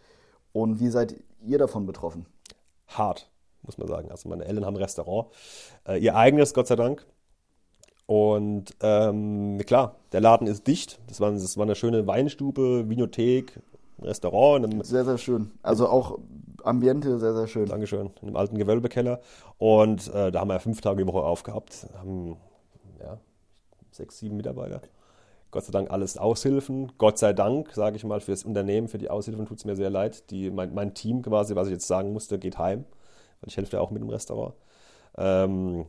[0.53, 2.27] und wie seid ihr davon betroffen?
[2.87, 3.29] hart,
[3.62, 4.11] muss man sagen.
[4.12, 5.27] Also meine Eltern haben ein Restaurant,
[5.88, 7.05] äh, ihr eigenes, Gott sei Dank.
[8.07, 11.01] Und ähm, klar, der Laden ist dicht.
[11.07, 13.61] Das war, das war eine schöne Weinstube, Vinothek,
[14.01, 14.64] Restaurant.
[14.64, 15.51] Dann, Sehr, sehr schön.
[15.62, 16.19] Also auch
[16.62, 17.67] Ambiente, sehr, sehr schön.
[17.67, 19.21] Dankeschön, in einem alten Gewölbekeller.
[19.59, 21.87] Und äh, da haben wir fünf Tage die Woche aufgehabt.
[21.99, 22.37] Haben
[23.01, 23.19] ja,
[23.90, 24.81] sechs, sieben Mitarbeiter.
[25.51, 26.93] Gott sei Dank alles Aushilfen.
[26.99, 29.77] Gott sei Dank, sage ich mal, für das Unternehmen, für die Aushilfen tut es mir
[29.77, 30.31] sehr leid.
[30.31, 32.85] Die, mein, mein Team quasi, was ich jetzt sagen musste, geht heim.
[33.40, 34.55] Weil ich helfe ja auch mit dem Restaurant.
[35.17, 35.87] Ähm,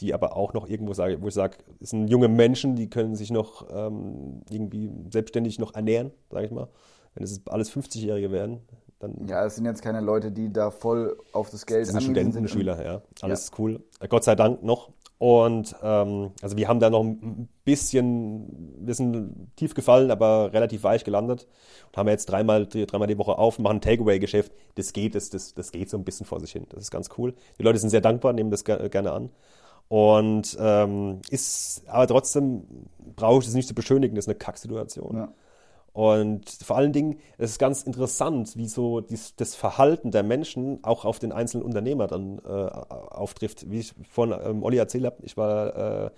[0.00, 3.14] die aber auch noch irgendwo sage, wo ich sage, es sind junge Menschen, die können
[3.16, 6.68] sich noch ähm, irgendwie selbstständig noch ernähren, sage ich mal.
[7.14, 8.60] Wenn es alles 50-Jährige wären,
[9.00, 12.32] dann Ja, es sind jetzt keine Leute, die da voll auf das Geld sind Studenten,
[12.32, 12.50] sind.
[12.50, 13.02] Schüler, ja.
[13.22, 13.80] Alles ist cool.
[14.08, 14.90] Gott sei Dank noch.
[15.18, 20.84] Und ähm, also wir haben da noch ein bisschen, wir sind tief gefallen, aber relativ
[20.84, 21.48] weich gelandet.
[21.88, 24.52] Und haben jetzt dreimal, die- dreimal die Woche auf, machen ein Takeaway-Geschäft.
[24.76, 26.66] Das geht, das, das, das geht so ein bisschen vor sich hin.
[26.68, 27.34] Das ist ganz cool.
[27.58, 29.30] Die Leute sind sehr dankbar, nehmen das ge- gerne an.
[29.88, 32.64] Und ähm, ist, aber trotzdem
[33.16, 35.16] brauche ich es nicht zu beschönigen, das ist eine Kacksituation.
[35.16, 35.32] Ja.
[35.98, 40.78] Und vor allen Dingen, es ist ganz interessant, wie so dies, das Verhalten der Menschen
[40.84, 43.68] auch auf den einzelnen Unternehmer dann äh, auftrifft.
[43.68, 46.10] Wie ich von ähm, Olli erzählt habe, ich war äh,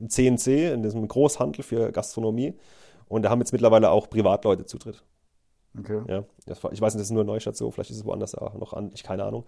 [0.00, 2.54] im CNC, in diesem Großhandel für Gastronomie.
[3.06, 5.02] Und da haben jetzt mittlerweile auch Privatleute Zutritt.
[5.78, 6.02] Okay.
[6.08, 8.72] Ja, ich weiß nicht, das ist nur Neustadt so, vielleicht ist es woanders auch noch
[8.72, 9.44] an, ich keine Ahnung.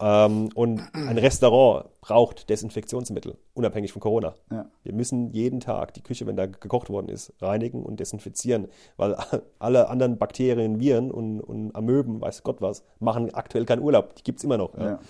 [0.00, 4.34] Ähm, und ein Restaurant braucht Desinfektionsmittel, unabhängig von Corona.
[4.50, 4.66] Ja.
[4.82, 9.16] Wir müssen jeden Tag die Küche, wenn da gekocht worden ist, reinigen und desinfizieren, weil
[9.58, 14.16] alle anderen Bakterien, Viren und, und Amöben, weiß Gott was, machen aktuell keinen Urlaub.
[14.16, 14.76] Die gibt es immer noch.
[14.76, 14.84] Ja.
[14.84, 15.00] Ja.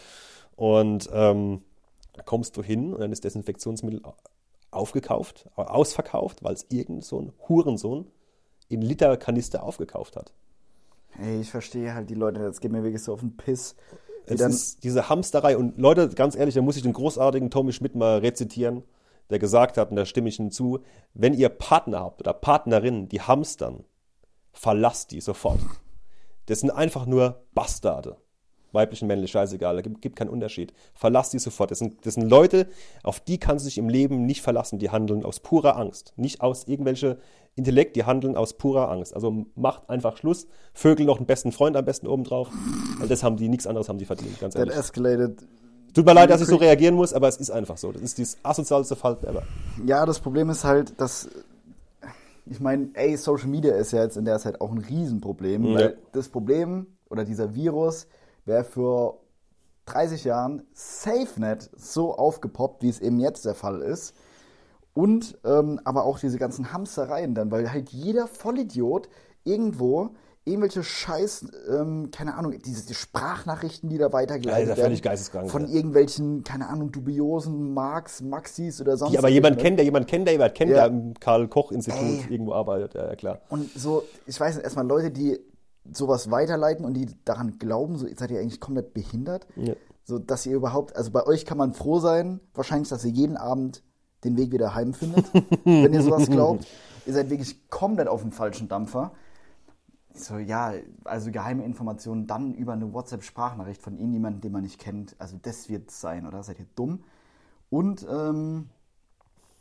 [0.56, 1.62] Und ähm,
[2.12, 4.02] da kommst du hin und dann ist Desinfektionsmittel
[4.70, 8.06] aufgekauft, ausverkauft, weil es irgend so ein Hurensohn
[8.72, 10.32] in Literkanister aufgekauft hat.
[11.18, 13.76] Ey, ich verstehe halt die Leute, das geht mir wirklich so auf den Piss.
[14.26, 15.56] Es ist diese Hamsterei.
[15.56, 18.82] Und Leute, ganz ehrlich, da muss ich den großartigen Tommy Schmidt mal rezitieren,
[19.30, 20.80] der gesagt hat, und da stimme ich ihm zu,
[21.14, 23.84] wenn ihr Partner habt oder Partnerinnen, die hamstern,
[24.52, 25.60] verlasst die sofort.
[26.46, 28.16] Das sind einfach nur Bastarde.
[28.72, 30.72] Weiblich und männlich, scheißegal, da gibt, gibt keinen Unterschied.
[30.94, 31.70] Verlass die sofort.
[31.70, 32.66] Das sind, das sind Leute,
[33.02, 34.78] auf die kannst du dich im Leben nicht verlassen.
[34.78, 36.12] Die handeln aus purer Angst.
[36.16, 37.18] Nicht aus irgendwelche
[37.54, 39.14] Intellekt, die handeln aus purer Angst.
[39.14, 40.46] Also macht einfach Schluss.
[40.72, 42.48] Vögel noch einen besten Freund am besten obendrauf.
[42.98, 44.76] Weil das haben die, nichts anderes haben die verdient, ganz that ehrlich.
[44.76, 45.46] escalated.
[45.94, 47.92] Tut mir leid, dass ich so reagieren muss, aber es ist einfach so.
[47.92, 49.42] Das ist dieses asozialste Verhalten ever.
[49.84, 51.28] Ja, das Problem ist halt, dass.
[52.46, 55.74] Ich meine, ey, Social Media ist ja jetzt in der Zeit auch ein Riesenproblem, Ja.
[55.74, 58.06] weil das Problem oder dieser Virus
[58.44, 59.18] wäre für
[59.86, 64.14] 30 Jahren safe nicht so aufgepoppt, wie es eben jetzt der Fall ist.
[64.94, 69.08] Und ähm, aber auch diese ganzen Hamstereien dann, weil halt jeder Vollidiot
[69.44, 70.10] irgendwo
[70.44, 74.86] irgendwelche Scheiß, ähm, keine Ahnung, diese die Sprachnachrichten, die da weitergeleitet ja werden.
[74.86, 75.74] völlig geisteskrank, Von ja.
[75.74, 80.26] irgendwelchen, keine Ahnung, dubiosen Marks, Maxis oder sonst Die aber jemand kennt, der jemand kennt,
[80.26, 80.78] der jemand kennt, Ja.
[80.78, 82.94] der im Karl-Koch-Institut irgendwo arbeitet.
[82.94, 83.38] Ja, ja, klar.
[83.50, 85.38] Und so, ich weiß nicht, erstmal Leute, die
[85.90, 89.46] sowas weiterleiten und die daran glauben, so seid ihr eigentlich komplett behindert.
[89.56, 89.74] Ja.
[90.04, 93.36] So, dass ihr überhaupt, also bei euch kann man froh sein, wahrscheinlich, dass ihr jeden
[93.36, 93.82] Abend
[94.24, 95.26] den Weg wieder heim findet,
[95.64, 96.66] wenn ihr sowas glaubt.
[97.06, 99.12] Ihr seid wirklich komplett auf dem falschen Dampfer.
[100.14, 105.16] So, ja, also geheime Informationen dann über eine WhatsApp-Sprachnachricht von irgendjemandem, den man nicht kennt.
[105.18, 106.42] Also das wird sein, oder?
[106.42, 107.04] Seid ihr dumm?
[107.70, 108.68] Und ähm,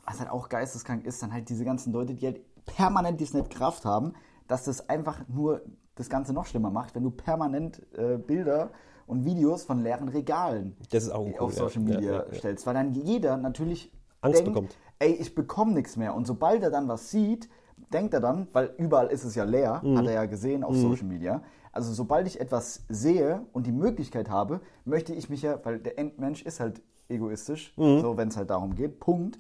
[0.06, 3.86] was halt auch geisteskrank ist, dann halt diese ganzen Leute, die halt permanent die Kraft
[3.86, 4.14] haben,
[4.48, 5.62] dass das einfach nur
[6.02, 8.72] das Ganze noch schlimmer macht, wenn du permanent äh, Bilder
[9.08, 11.54] und Videos von leeren Regalen Das ist auch uncool, auf.
[11.54, 14.78] Social Ja, Media ja, stellst, weil dann jeder natürlich Angst denkt, bekommt.
[15.00, 16.13] ey, ich bekomme nichts mehr.
[16.15, 17.50] Und sobald er dann was sieht,
[17.94, 19.98] denkt er dann, weil überall ist es ja leer, Mhm.
[19.98, 21.42] hat er ja gesehen auf Social Media.
[21.73, 25.98] Also sobald ich etwas sehe und die Möglichkeit habe, möchte ich mich ja, weil der
[25.98, 28.00] Endmensch ist halt egoistisch, Mhm.
[28.02, 29.40] so wenn es halt darum geht, Punkt.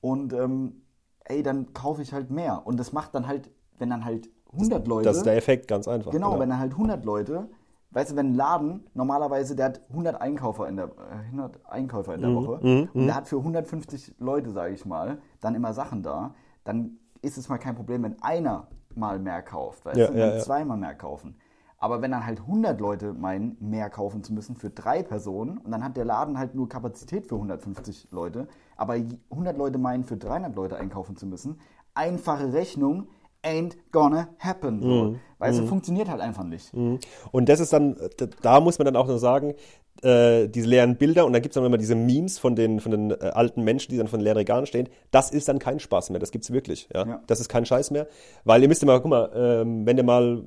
[0.00, 0.82] Und ähm,
[1.24, 2.66] ey, dann kaufe ich halt mehr.
[2.66, 5.08] Und das macht dann halt, wenn dann halt 100 Leute.
[5.08, 6.10] Das ist der Effekt, ganz einfach.
[6.12, 7.48] Genau, wenn er halt 100 Leute,
[7.90, 12.14] weißt du, wenn ein Laden normalerweise, der hat 100 Einkäufer in der, äh, 100 Einkäufer
[12.14, 12.60] in der Mhm, Woche
[12.94, 16.34] und der hat für 150 Leute, sage ich mal, dann immer Sachen da,
[16.64, 20.26] dann ist es mal kein Problem, wenn einer mal mehr kauft, weißt Ja, du, ja,
[20.26, 20.38] wenn ja.
[20.38, 21.36] zweimal mehr kaufen.
[21.78, 25.70] Aber wenn dann halt 100 Leute meinen, mehr kaufen zu müssen für drei Personen und
[25.70, 28.94] dann hat der Laden halt nur Kapazität für 150 Leute, aber
[29.30, 31.60] 100 Leute meinen, für 300 Leute einkaufen zu müssen,
[31.94, 33.08] einfache Rechnung,
[33.46, 34.80] ain't gonna happen.
[34.80, 35.20] Mhm.
[35.38, 36.72] Weil es funktioniert halt einfach nicht.
[36.74, 37.96] Und das ist dann,
[38.42, 39.54] da muss man dann auch noch sagen,
[40.02, 42.90] äh, diese leeren Bilder und dann gibt es dann immer diese Memes von den, von
[42.90, 44.88] den äh, alten Menschen, die dann von leeren Regalen stehen.
[45.10, 46.88] Das ist dann kein Spaß mehr, das gibt's wirklich.
[46.94, 47.06] Ja?
[47.06, 47.22] Ja.
[47.26, 48.06] Das ist kein Scheiß mehr.
[48.44, 50.42] Weil ihr müsst immer, guck mal, ähm, wenn ihr mal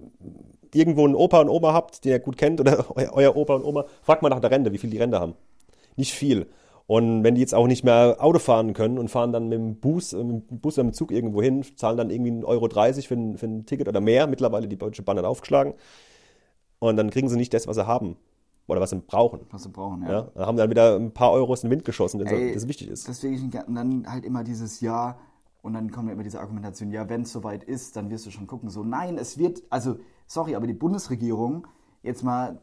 [0.74, 3.64] irgendwo einen Opa und Oma habt, den ihr gut kennt, oder eu- euer Opa und
[3.64, 5.34] Oma, fragt mal nach der Rente, wie viel die Rente haben.
[5.96, 6.48] Nicht viel.
[6.90, 9.76] Und wenn die jetzt auch nicht mehr Auto fahren können und fahren dann mit dem
[9.76, 12.46] Bus, äh, mit dem Bus oder mit dem Zug irgendwo hin, zahlen dann irgendwie 1,30
[12.48, 15.76] Euro für ein, für ein Ticket oder mehr, mittlerweile die Deutsche Bahn hat aufgeschlagen.
[16.80, 18.16] Und dann kriegen sie nicht das, was sie haben.
[18.66, 19.42] Oder was sie brauchen.
[19.52, 20.12] Was sie brauchen, ja.
[20.12, 22.68] Ja, dann haben dann wieder ein paar Euros in den Wind geschossen, das, Ey, das
[22.68, 23.08] wichtig ist.
[23.08, 25.20] Deswegen und dann halt immer dieses Ja
[25.62, 28.32] und dann kommt ja immer diese Argumentation, ja, wenn es soweit ist, dann wirst du
[28.32, 28.72] schon gucken.
[28.72, 31.68] So, nein, es wird, also, sorry, aber die Bundesregierung,
[32.02, 32.60] jetzt mal,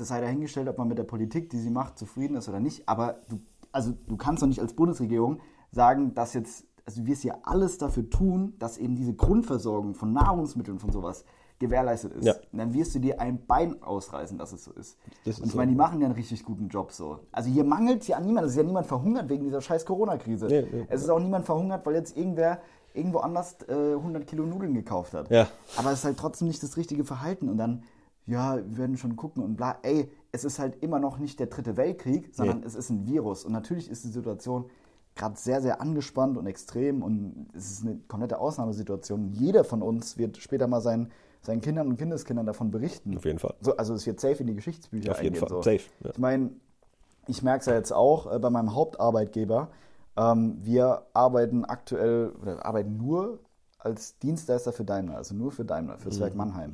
[0.00, 2.88] das sei dahingestellt, ob man mit der Politik, die sie macht, zufrieden ist oder nicht,
[2.88, 3.40] aber du,
[3.72, 5.40] also du kannst doch nicht als Bundesregierung
[5.70, 10.12] sagen, dass jetzt, also du wirst ja alles dafür tun, dass eben diese Grundversorgung von
[10.12, 11.24] Nahrungsmitteln von sowas
[11.60, 12.24] gewährleistet ist.
[12.24, 12.34] Ja.
[12.50, 14.96] Und dann wirst du dir ein Bein ausreißen, dass es so ist.
[15.24, 15.58] Ist und ich so.
[15.58, 17.20] meine, die machen ja einen richtig guten Job so.
[17.30, 18.46] Also hier mangelt es ja an niemand.
[18.46, 20.46] Es ist ja niemand verhungert wegen dieser scheiß Corona-Krise.
[20.46, 20.86] Nee, nee.
[20.88, 22.60] es ist auch niemand verhungert, weil jetzt irgendwer
[22.94, 25.30] irgendwo anders äh, 100 Kilo Nudeln gekauft hat.
[25.30, 25.48] Ja.
[25.76, 27.48] Aber es ist halt trotzdem nicht das richtige Verhalten.
[27.48, 27.84] Und dann,
[28.26, 29.78] ja, wir werden schon gucken und bla.
[29.82, 32.66] Ey, es ist halt immer noch nicht der dritte Weltkrieg, sondern Nee.
[32.66, 33.44] es ist ein Virus.
[33.44, 34.66] Und natürlich ist die Situation
[35.16, 37.02] gerade sehr, sehr angespannt und extrem.
[37.02, 39.32] Und es ist eine komplette Ausnahmesituation.
[39.32, 41.10] Jeder von uns wird später mal seinen,
[41.42, 43.16] seinen Kindern und Kindeskindern davon berichten.
[43.16, 43.54] Auf jeden Fall.
[43.60, 45.48] So, also es wird safe in die Geschichtsbücher Auf jeden eingehen.
[45.48, 45.62] Fall, So.
[45.62, 46.10] safe, ja.
[46.10, 46.50] Ich meine,
[47.26, 49.68] ich merke es ja jetzt auch äh, bei meinem Hauptarbeitgeber.
[50.16, 53.40] Ähm, wir arbeiten aktuell oder arbeiten nur
[53.78, 56.20] als Dienstleister für Daimler, also nur für Daimler, fürs Mhm.
[56.20, 56.72] Werk Mannheim.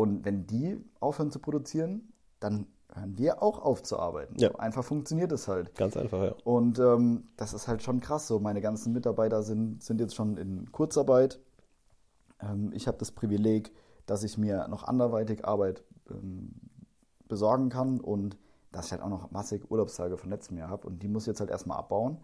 [0.00, 4.34] Und wenn die aufhören zu produzieren, dann hören wir auch auf zu arbeiten.
[4.38, 4.50] Ja.
[4.50, 5.74] So einfach funktioniert es halt.
[5.74, 6.34] Ganz einfach, ja.
[6.42, 8.26] Und ähm, das ist halt schon krass.
[8.26, 11.38] So, meine ganzen Mitarbeiter sind, sind jetzt schon in Kurzarbeit.
[12.40, 13.74] Ähm, ich habe das Privileg,
[14.06, 16.54] dass ich mir noch anderweitig Arbeit ähm,
[17.28, 18.38] besorgen kann und
[18.72, 20.86] dass ich halt auch noch massig Urlaubstage von letztem Jahr habe.
[20.86, 22.16] Und die muss ich jetzt halt erstmal abbauen.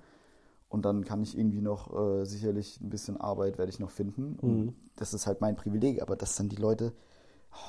[0.71, 4.39] Und dann kann ich irgendwie noch äh, sicherlich ein bisschen Arbeit werde ich noch finden.
[4.41, 6.01] Und das ist halt mein Privileg.
[6.01, 6.95] Aber das sind die Leute.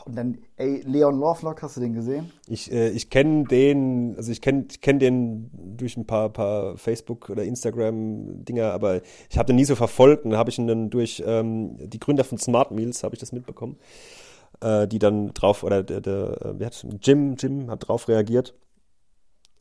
[0.05, 2.31] Und dann, ey, Leon Lovelock, hast du den gesehen?
[2.47, 6.77] Ich, äh, ich kenne den, also ich kenne ich kenn den durch ein paar, paar
[6.77, 10.89] Facebook- oder Instagram-Dinger, aber ich habe den nie so verfolgt und habe ich ihn dann
[10.89, 13.77] durch ähm, die Gründer von Smart Meals, habe ich das mitbekommen,
[14.61, 18.53] äh, die dann drauf, oder der, der äh, wie hat, Jim, Jim hat drauf reagiert,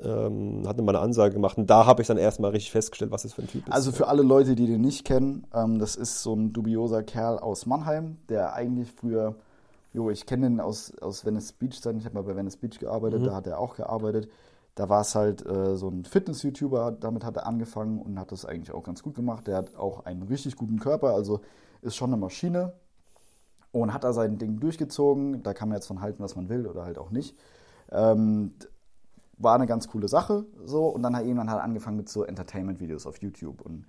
[0.02, 3.22] ähm, hat mal eine Ansage gemacht und da habe ich dann erstmal richtig festgestellt, was
[3.22, 3.72] das für ein Typ ist.
[3.72, 7.38] Also für alle Leute, die den nicht kennen, ähm, das ist so ein dubioser Kerl
[7.38, 9.36] aus Mannheim, der eigentlich früher,
[9.96, 12.78] jo, ich kenne ihn aus, aus Venice Beach Zeiten, ich habe mal bei Venice Beach
[12.78, 14.30] gearbeitet, da hat er auch gearbeitet.
[14.74, 18.44] Da war es halt äh, so ein Fitness-YouTuber, damit hat er angefangen und hat das
[18.44, 19.46] eigentlich auch ganz gut gemacht.
[19.46, 21.40] Der hat auch einen richtig guten Körper, also
[21.80, 22.74] ist schon eine Maschine
[23.72, 25.42] und hat da sein Ding durchgezogen.
[25.42, 27.34] Da kann man jetzt von halten, was man will oder halt auch nicht.
[27.90, 28.52] Ähm,
[29.38, 33.06] war eine ganz coole Sache so und dann hat irgendwann halt angefangen mit so Entertainment-Videos
[33.06, 33.86] auf YouTube und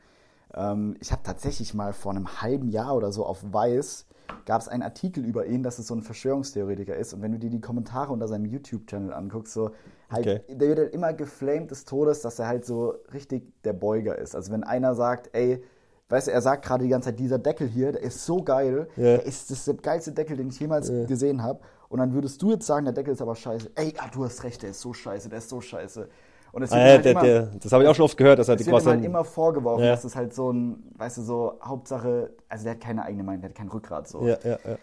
[0.49, 4.05] ich habe tatsächlich mal vor einem halben Jahr oder so auf Weiß
[4.45, 7.39] gab es einen Artikel über ihn, dass es so ein Verschwörungstheoretiker ist und wenn du
[7.39, 9.71] dir die Kommentare unter seinem YouTube-Channel anguckst, so
[10.09, 10.41] halt, Okay.
[10.55, 14.35] der wird halt immer geflamed des Todes, dass er halt so richtig der Beuger ist.
[14.35, 15.61] Also wenn einer sagt, ey,
[16.09, 18.87] weißt du, er sagt gerade die ganze Zeit, dieser Deckel hier, der ist so geil,
[18.95, 19.03] Ja.
[19.03, 21.59] der ist das ist der geilste Deckel, den ich jemals gesehen habe.
[21.89, 23.71] Und dann würdest du jetzt sagen, der Deckel ist aber scheiße.
[23.75, 26.07] Ey, ah, du hast recht, der ist so scheiße, der ist so scheiße.
[26.51, 28.39] Und es ah, ja, halt der, immer, der, das habe ich auch schon oft gehört,
[28.39, 29.91] dass er es die wird ihm halt immer vorgeworfen, Ja.
[29.91, 33.41] dass es halt so ein, weißt du, so Hauptsache, also der hat keine eigene Meinung,
[33.41, 34.25] der hat kein Rückgrat so.
[34.25, 34.77] ja, ja, ja.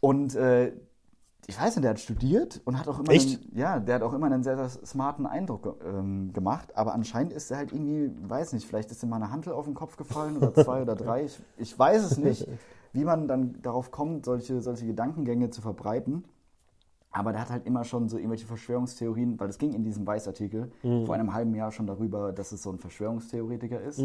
[0.00, 0.72] Und äh,
[1.46, 3.40] ich weiß nicht, der hat studiert und hat auch immer Echt?
[3.40, 7.32] Einen, ja, der hat auch immer einen sehr, sehr smarten Eindruck ähm, gemacht, aber anscheinend
[7.32, 9.96] ist er halt irgendwie, weiß nicht, vielleicht ist ihm mal eine Hantel auf den Kopf
[9.96, 12.46] gefallen oder zwei oder drei, ich, ich weiß es nicht,
[12.92, 16.24] wie man dann darauf kommt, solche, solche Gedankengänge zu verbreiten.
[17.12, 20.70] Aber der hat halt immer schon so irgendwelche Verschwörungstheorien, weil es ging in diesem Weißartikel
[21.06, 23.98] vor einem halben Jahr schon darüber, dass es so ein Verschwörungstheoretiker ist.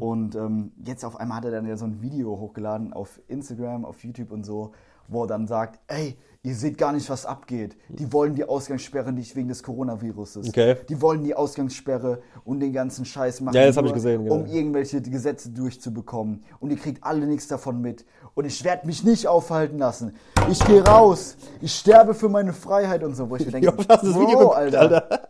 [0.00, 3.84] Und ähm, jetzt auf einmal hat er dann ja so ein Video hochgeladen auf Instagram,
[3.84, 4.72] auf YouTube und so,
[5.06, 7.74] wo er dann sagt, ey, ihr seht gar nicht, was abgeht.
[7.88, 10.48] Die wollen die Ausgangssperre nicht wegen des Coronaviruses.
[10.48, 10.76] Okay.
[10.88, 14.24] Die wollen die Ausgangssperre und den ganzen Scheiß machen, Ja, das hab ich nur, gesehen,
[14.24, 14.36] genau.
[14.36, 16.44] um irgendwelche Gesetze durchzubekommen.
[16.60, 18.04] Und ihr kriegt alle nichts davon mit.
[18.34, 20.14] Und ich werde mich nicht aufhalten lassen.
[20.50, 21.36] Ich gehe raus.
[21.62, 23.30] Ich sterbe für meine Freiheit und so.
[23.30, 25.28] Wo ich mir denke, Ja, das Video Bro, geguckt, Alter.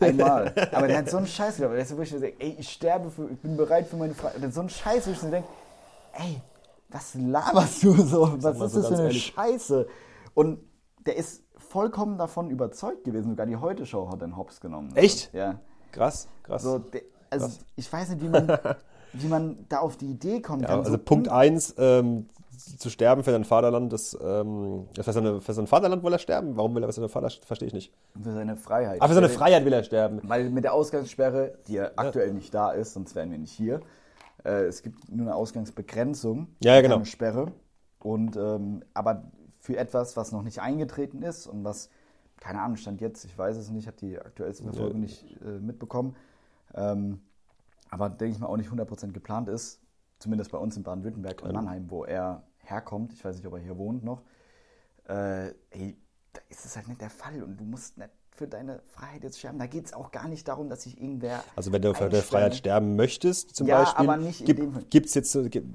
[0.00, 0.52] Einmal.
[0.72, 1.74] Aber der hat so einen Scheiß gehabt.
[1.76, 4.14] Weißt du, wo ich mir denke, ey, ich sterbe für, ich bin bereit für meine
[4.14, 4.38] Freiheit.
[4.40, 5.48] Der hat so einen Scheiß, wo ich mir denke,
[6.14, 6.40] ey,
[6.88, 8.34] was laberst du so?
[8.40, 9.32] Was ist so das für eine ehrlich.
[9.36, 9.86] Scheiße?
[10.34, 10.58] Und
[11.06, 13.30] der ist vollkommen davon überzeugt gewesen.
[13.30, 14.94] Sogar die Heute-Show hat den Hops genommen.
[14.96, 15.32] Echt?
[15.32, 15.60] Ja.
[15.92, 16.62] Krass, krass.
[16.62, 18.48] So, der, also ich weiß nicht, wie man,
[19.12, 22.28] wie man da auf die Idee kommen ja, also so Punkt un- eins, ähm,
[22.78, 26.56] zu sterben für sein Vaterland, das, ähm, für, seine, für sein Vaterland will er sterben.
[26.58, 27.92] Warum will er für seine Vater, verstehe ich nicht.
[28.22, 29.00] Für seine Freiheit.
[29.00, 30.20] Ah, für seine Freiheit will er sterben.
[30.24, 33.80] Weil mit der Ausgangssperre, die ja aktuell nicht da ist, sonst wären wir nicht hier.
[34.44, 36.96] Äh, es gibt nur eine Ausgangsbegrenzung, Ja, ja, genau.
[36.96, 37.52] keine Sperre.
[37.98, 39.24] Und ähm, aber
[39.60, 41.90] für etwas, was noch nicht eingetreten ist und was,
[42.40, 46.16] keine Ahnung, stand jetzt, ich weiß es nicht, habe die aktuellste Verfolgung nicht äh, mitbekommen.
[46.74, 47.20] Ähm,
[47.90, 49.80] aber denke ich mal auch nicht 100% geplant ist,
[50.18, 53.12] zumindest bei uns in Baden-Württemberg und Mannheim, wo er herkommt.
[53.12, 54.22] Ich weiß nicht, ob er hier wohnt noch.
[55.08, 55.96] Äh, ey,
[56.32, 59.38] da ist es halt nicht der Fall und du musst nicht für deine Freiheit jetzt
[59.40, 59.58] sterben.
[59.58, 61.42] Da geht es auch gar nicht darum, dass sich irgendwer.
[61.56, 62.22] Also wenn du für deine.
[62.22, 65.74] Freiheit sterben möchtest, zum Ja, Beispiel, aber nicht in dem- gibt es jetzt, gibt-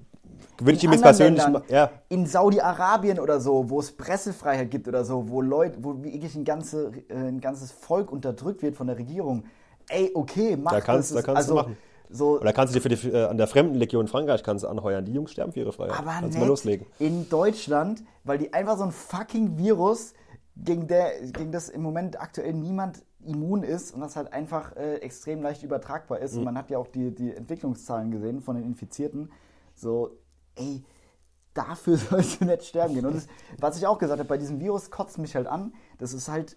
[0.60, 4.72] würde ich In ihm jetzt persönlich, Ländern, ja, In Saudi-Arabien oder so, wo es Pressefreiheit
[4.72, 8.76] gibt oder so, wo Leute, wo wirklich ein, ganze, äh, ein ganzes Volk unterdrückt wird
[8.76, 9.44] von der Regierung.
[9.90, 11.24] Ey, okay, mach Da kannst- das.
[11.24, 11.78] da kannst du also, machen.
[12.10, 15.04] So, oder kannst du dir für die, äh, an der Fremdenlegion Frankreich kannst du anheuern.
[15.06, 15.98] Die Jungs sterben für ihre Freiheit.
[16.00, 16.86] aber kannst du mal loslegen.
[17.00, 20.14] in Deutschland, weil die einfach so ein fucking Virus,
[20.56, 24.98] gegen, der, gegen das im Moment aktuell niemand immun ist und das halt einfach äh,
[25.00, 26.34] extrem leicht übertragbar ist.
[26.34, 26.46] Und Mhm.
[26.46, 29.32] man hat ja auch die, die Entwicklungszahlen gesehen von den Infizierten.
[29.74, 30.12] So,
[30.56, 30.84] ey,
[31.54, 33.06] dafür sollst du nicht sterben gehen.
[33.06, 33.28] Und das,
[33.60, 36.56] was ich auch gesagt habe, bei diesem Virus kotzt mich halt an, das ist halt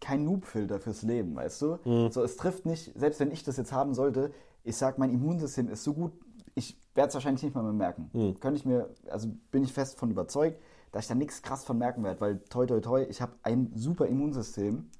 [0.00, 1.78] kein Noob-Filter fürs Leben, weißt du?
[1.84, 2.10] Mhm.
[2.10, 4.32] So, es trifft nicht, selbst wenn ich das jetzt haben sollte,
[4.64, 6.12] ich sag, mein Immunsystem ist so gut,
[6.54, 8.10] ich werde es wahrscheinlich nicht mal mehr merken.
[8.12, 8.38] Mhm.
[8.40, 10.60] Könnte ich mir, also bin ich fest von überzeugt,
[10.90, 13.72] dass ich da nichts krass von merken werde, weil toi toi toi, ich habe ein
[13.74, 14.90] super Immunsystem.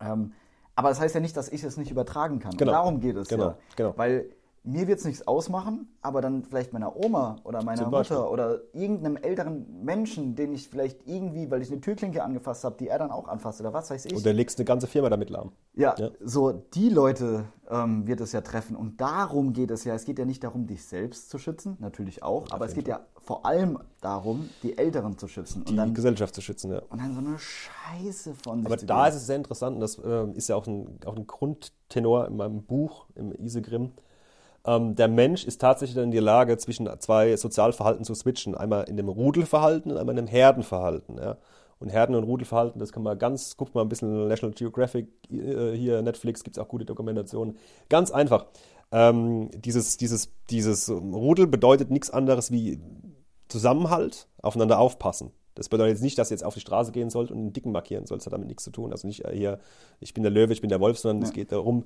[0.00, 0.32] Ähm,
[0.74, 2.56] aber das heißt ja nicht, dass ich es nicht übertragen kann.
[2.56, 2.72] Genau.
[2.72, 3.58] Und darum geht es Genau, ja.
[3.76, 3.92] genau.
[3.96, 4.33] Weil
[4.66, 7.88] mir wird es nichts ausmachen, aber dann vielleicht meiner Oma oder meiner.
[7.88, 12.76] Mutter oder irgendeinem älteren Menschen, den ich vielleicht irgendwie, weil ich eine Türklinke angefasst habe,
[12.78, 14.14] die er dann auch anfasst oder was weiß ich.
[14.14, 15.52] Und dann legst du eine ganze Firma damit lahm.
[15.74, 16.10] Ja, Ja.
[16.20, 18.74] so die Leute ähm, wird es ja treffen.
[18.74, 19.94] Und darum geht es ja.
[19.94, 23.00] Es geht ja nicht darum, dich selbst zu schützen, natürlich auch, aber es geht ja
[23.22, 25.64] vor allem darum, die Älteren zu schützen.
[25.64, 26.80] Die und, dann, Gesellschaft zu schützen, ja.
[26.88, 29.08] und dann so eine Scheiße von sich Aber da geben.
[29.08, 32.36] ist es sehr interessant, und das ähm, ist ja auch ein, auch ein Grundtenor in
[32.36, 33.92] meinem Buch, im Isegrim.
[34.66, 38.54] Ähm, der Mensch ist tatsächlich dann in der Lage, zwischen zwei Sozialverhalten zu switchen.
[38.54, 41.18] Einmal in dem Rudelverhalten und einmal in dem Herdenverhalten.
[41.18, 41.36] Ja?
[41.78, 45.72] Und Herden- und Rudelverhalten, das kann man ganz, guckt mal ein bisschen National Geographic, äh,
[45.72, 47.58] hier Netflix, gibt es auch gute Dokumentationen.
[47.88, 48.46] Ganz einfach.
[48.90, 52.80] Ähm, dieses, dieses, dieses Rudel bedeutet nichts anderes wie
[53.48, 55.32] Zusammenhalt, aufeinander aufpassen.
[55.54, 57.70] Das bedeutet jetzt nicht, dass ihr jetzt auf die Straße gehen sollt und einen Dicken
[57.70, 58.20] markieren sollt.
[58.20, 58.90] Das hat damit nichts zu tun.
[58.92, 59.58] Also nicht äh, hier,
[60.00, 61.84] ich bin der Löwe, ich bin der Wolf, sondern es geht darum,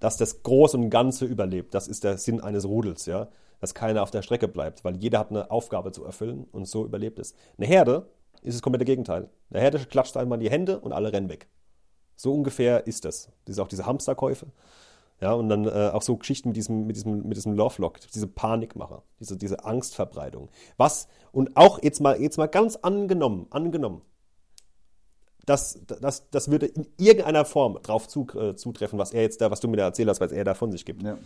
[0.00, 1.74] dass das Große und Ganze überlebt.
[1.74, 3.28] Das ist der Sinn eines Rudels, ja.
[3.60, 6.84] Dass keiner auf der Strecke bleibt, weil jeder hat eine Aufgabe zu erfüllen und so
[6.84, 7.34] überlebt es.
[7.56, 8.08] Eine Herde
[8.42, 9.28] ist das komplette Gegenteil.
[9.50, 11.48] Eine Herde klatscht einmal in die Hände und alle rennen weg.
[12.14, 13.30] So ungefähr ist das.
[13.44, 14.46] Das ist auch diese Hamsterkäufe.
[15.20, 18.28] Ja, und dann äh, auch so Geschichten mit diesem, mit diesem, mit diesem Lovelock, diese
[18.28, 20.48] Panikmacher, diese, diese Angstverbreitung.
[20.76, 24.02] Was, und auch jetzt mal, jetzt mal ganz angenommen, angenommen,
[25.48, 29.50] das, das, das würde in irgendeiner Form drauf zu, äh, zutreffen, was er jetzt da,
[29.50, 31.02] was du mir da erzählt hast, was er da von sich gibt.
[31.02, 31.16] Ja.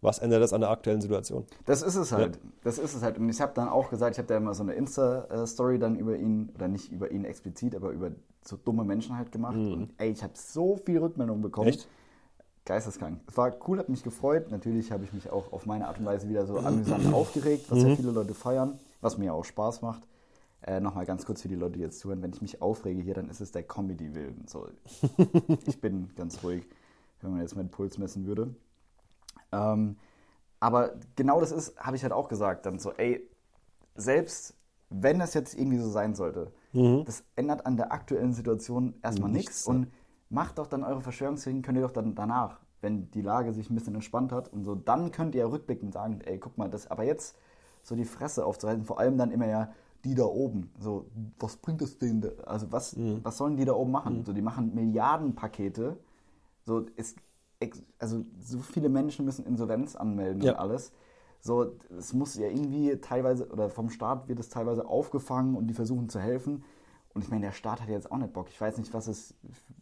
[0.00, 1.46] Was ändert das an der aktuellen Situation?
[1.64, 2.38] Das ist es halt.
[2.62, 3.18] Das ist es halt.
[3.18, 6.16] Und ich habe dann auch gesagt, ich habe da immer so eine Insta-Story dann über
[6.16, 8.10] ihn, oder nicht über ihn explizit, aber über
[8.42, 9.56] so dumme Menschen halt gemacht.
[9.56, 11.68] Und ey, ich habe so viel Rückmeldung bekommen.
[11.68, 11.88] Echt?
[12.66, 13.20] Geisteskrank.
[13.28, 14.50] Es war cool, hat mich gefreut.
[14.50, 17.82] Natürlich habe ich mich auch auf meine Art und Weise wieder so amüsant aufgeregt, was
[17.82, 20.02] ja viele Leute feiern, was mir auch Spaß macht.
[20.66, 23.14] Äh, Nochmal ganz kurz für die Leute, die jetzt zuhören, wenn ich mich aufrege hier,
[23.14, 24.46] dann ist es der Comedy-Willen.
[24.46, 24.68] So,
[25.66, 26.66] ich bin ganz ruhig,
[27.20, 28.54] wenn man jetzt meinen Puls messen würde.
[29.52, 29.96] Ähm,
[30.60, 33.28] aber genau das ist, habe ich halt auch gesagt, dann so, ey,
[33.94, 34.54] selbst
[34.88, 36.52] wenn das jetzt irgendwie so sein sollte,
[37.04, 39.66] das ändert an der aktuellen Situation erstmal Nichts.
[39.66, 39.92] Und
[40.30, 43.74] macht doch dann eure Verschwörungstheorien, könnt ihr doch dann danach, wenn die Lage sich ein
[43.74, 46.90] bisschen entspannt hat und so, dann könnt ihr ja rückblickend sagen, ey, guck mal, das,
[46.90, 47.36] aber jetzt
[47.82, 49.72] so die Fresse aufzuhalten, vor allem dann immer ja
[50.04, 50.70] die da oben.
[50.78, 51.06] So,
[51.38, 52.20] was bringt es denen?
[52.20, 52.28] da?
[52.44, 54.24] Also was, was sollen die da oben machen?
[54.24, 55.96] So, die machen Milliardenpakete.
[56.64, 57.14] So, es,
[57.98, 60.52] also so viele Menschen müssen Insolvenz anmelden Ja.
[60.52, 60.92] und alles.
[61.40, 65.74] So, es muss ja irgendwie teilweise, oder vom Staat wird es teilweise aufgefangen und die
[65.74, 66.64] versuchen zu helfen.
[67.12, 68.48] Und ich meine, der Staat hat jetzt auch nicht Bock.
[68.48, 69.34] Ich weiß nicht, was es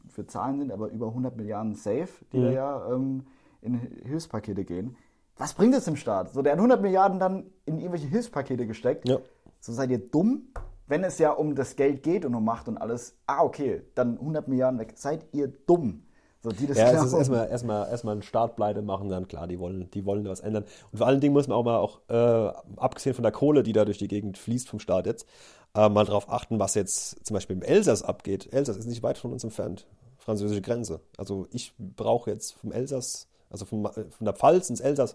[0.09, 3.25] für Zahlen sind, aber über 100 Milliarden safe, die da ja ähm,
[3.62, 4.97] in Hilfspakete gehen.
[5.39, 6.33] Was bringt es dem Staat?
[6.33, 9.09] So, der hat 100 Milliarden dann in irgendwelche Hilfspakete gesteckt.
[9.09, 9.18] Ja.
[9.63, 10.49] So seid ihr dumm,
[10.89, 13.17] wenn es ja um das Geld geht und um Macht und alles.
[13.27, 14.95] Ah, okay, dann 100 Milliarden weg.
[14.97, 16.03] Seid ihr dumm?
[16.41, 19.61] So, die das Ja, es ist erstmal, erstmal, erstmal einen Startpleite machen, dann klar, die
[19.61, 20.65] wollen, die wollen was ändern.
[20.91, 23.73] Und vor allen Dingen muss man auch mal auch, äh, abgesehen von der Kohle, die
[23.73, 25.29] da durch die Gegend fließt vom Staat jetzt,
[25.77, 28.53] äh, mal darauf achten, was jetzt zum Beispiel im Elsass abgeht.
[28.53, 29.87] Elsass ist nicht weit von uns entfernt,
[30.19, 30.99] französische Grenze.
[31.17, 35.15] Also ich brauche jetzt vom Elsass, also vom, äh, von der Pfalz ins Elsass,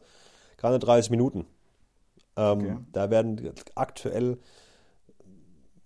[0.55, 1.45] gerade 30 Minuten.
[2.37, 2.77] Ähm, Okay.
[2.93, 4.37] Da werden aktuell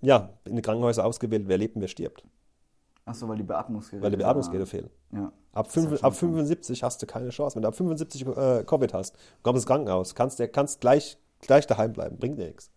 [0.01, 2.23] ja, in den Krankenhäusern ausgewählt, wer lebt und wer stirbt,
[3.05, 4.03] Achso, weil die Beatmungsgeräte.
[4.03, 4.89] weil die Beatmungsgeräte fehlen.
[5.11, 5.31] Ja.
[5.53, 6.19] Ab, ist fünf, halt schon ab so.
[6.19, 7.55] 75 hast du keine Chance.
[7.55, 11.67] Wenn du ab 75 äh, Covid hast, kommst ins Krankenhaus, kannst, der, kannst gleich, gleich
[11.67, 12.71] daheim bleiben, bringt dir nichts.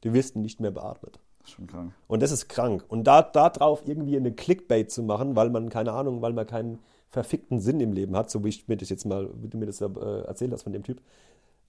[0.00, 1.18] Du wirst nicht mehr beatmet.
[1.40, 1.92] Das ist schon krank.
[2.08, 2.84] Und das ist krank.
[2.88, 6.46] Und da, da drauf irgendwie eine Clickbait zu machen, weil man, keine Ahnung, weil man
[6.46, 6.78] keinen
[7.10, 9.66] verfickten Sinn im Leben hat, so wie ich mir das jetzt mal, wie du mir
[9.66, 9.86] das äh,
[10.26, 11.00] erzählt hast von dem Typ.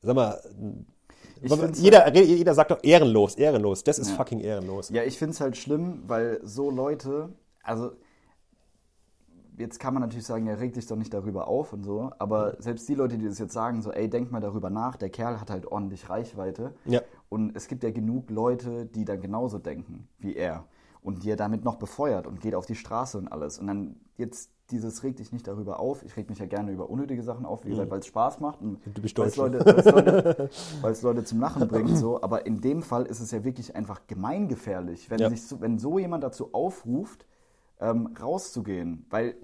[0.02, 0.40] Sag mal,
[1.76, 3.84] jeder, jeder sagt doch ehrenlos, ehrenlos.
[3.84, 4.16] Das ist Ja.
[4.16, 4.90] fucking ehrenlos.
[4.90, 7.30] Ja, ich finde es halt schlimm, weil so Leute,
[7.64, 7.92] also
[9.58, 12.56] jetzt kann man natürlich sagen, ja, reg dich doch nicht darüber auf und so, aber
[12.62, 15.40] selbst die Leute, die das jetzt sagen, so, ey, denk mal darüber nach, der Kerl
[15.42, 16.74] hat halt ordentlich Reichweite.
[16.86, 17.02] Ja.
[17.30, 20.66] Und es gibt ja genug Leute, die dann genauso denken wie er
[21.02, 23.60] und die er damit noch befeuert und geht auf die Straße und alles.
[23.60, 26.04] Und dann jetzt dieses reg dich nicht darüber auf.
[26.04, 28.62] Ich reg mich ja gerne über unnötige Sachen auf, wie gesagt, weil es Spaß macht
[28.62, 28.94] und Mhm.
[29.16, 29.36] Weil es.
[29.36, 30.50] Leute, weil's Leute,
[30.82, 31.98] weil's Leute zum Lachen bringt.
[31.98, 32.22] So.
[32.22, 35.30] Aber in dem Fall ist es ja wirklich einfach gemeingefährlich, wenn, Ja.
[35.30, 37.26] sich so, wenn so jemand dazu aufruft,
[37.80, 39.06] ähm, rauszugehen.
[39.10, 39.36] Weil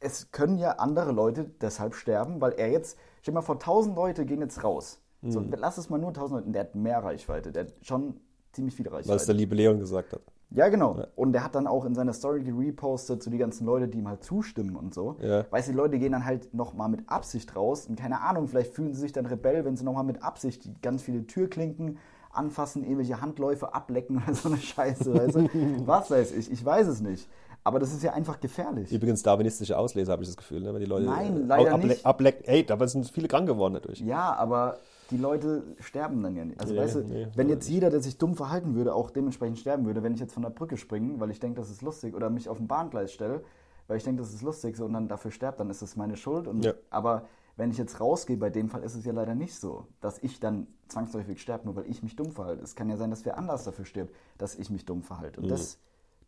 [0.00, 3.96] es können ja andere Leute deshalb sterben, weil er jetzt, stell dir mal vor, tausend
[3.96, 5.00] Leute gehen jetzt raus.
[5.26, 5.54] So, Mhm.
[5.56, 8.20] lass es mal nur tausend Leute, der hat mehr Reichweite, der hat schon
[8.52, 9.26] ziemlich viel Weil es Reichweite.
[9.26, 10.20] der liebe Leon gesagt hat.
[10.50, 11.04] Ja, genau.
[11.16, 14.08] Und der hat dann auch in seiner Story gerepostet zu die ganzen Leute, die ihm
[14.08, 15.16] halt zustimmen und so.
[15.20, 15.44] Ja.
[15.50, 18.72] Weißt du, die Leute gehen dann halt nochmal mit Absicht raus und keine Ahnung, vielleicht
[18.72, 21.98] fühlen sie sich dann Rebell, wenn sie nochmal mit Absicht ganz viele Türklinken
[22.30, 25.48] anfassen, irgendwelche Handläufe ablecken oder so eine Scheiße, weißt du?
[25.86, 27.28] Was weiß ich, ich weiß es nicht.
[27.66, 28.92] Aber das ist ja einfach gefährlich.
[28.92, 30.74] Übrigens darwinistische Auslese, habe ich das Gefühl, ne?
[30.74, 32.04] wenn die Leute Nein, äh, leider able- nicht.
[32.04, 32.44] ablecken.
[32.44, 34.00] Ey, es sind viele krank geworden dadurch.
[34.00, 34.78] Ja, aber
[35.10, 36.60] die Leute sterben dann ja nicht.
[36.60, 39.58] Also Nee, weißt du, nee, wenn jetzt jeder, der sich dumm verhalten würde, auch dementsprechend
[39.58, 42.14] sterben würde, wenn ich jetzt von der Brücke springe, weil ich denke, das ist lustig,
[42.14, 43.42] oder mich auf ein Bahngleis stelle,
[43.86, 46.16] weil ich denke, das ist lustig, so und dann dafür sterbt, dann ist das meine
[46.16, 46.48] Schuld.
[46.48, 46.72] Und, Ja.
[46.90, 47.26] Aber
[47.56, 50.40] wenn ich jetzt rausgehe, bei dem Fall ist es ja leider nicht so, dass ich
[50.40, 52.62] dann zwangsläufig sterbe, nur weil ich mich dumm verhalte.
[52.62, 55.40] Es kann ja sein, dass wer anders dafür stirbt, dass ich mich dumm verhalte.
[55.40, 55.44] Mhm.
[55.44, 55.78] Und das,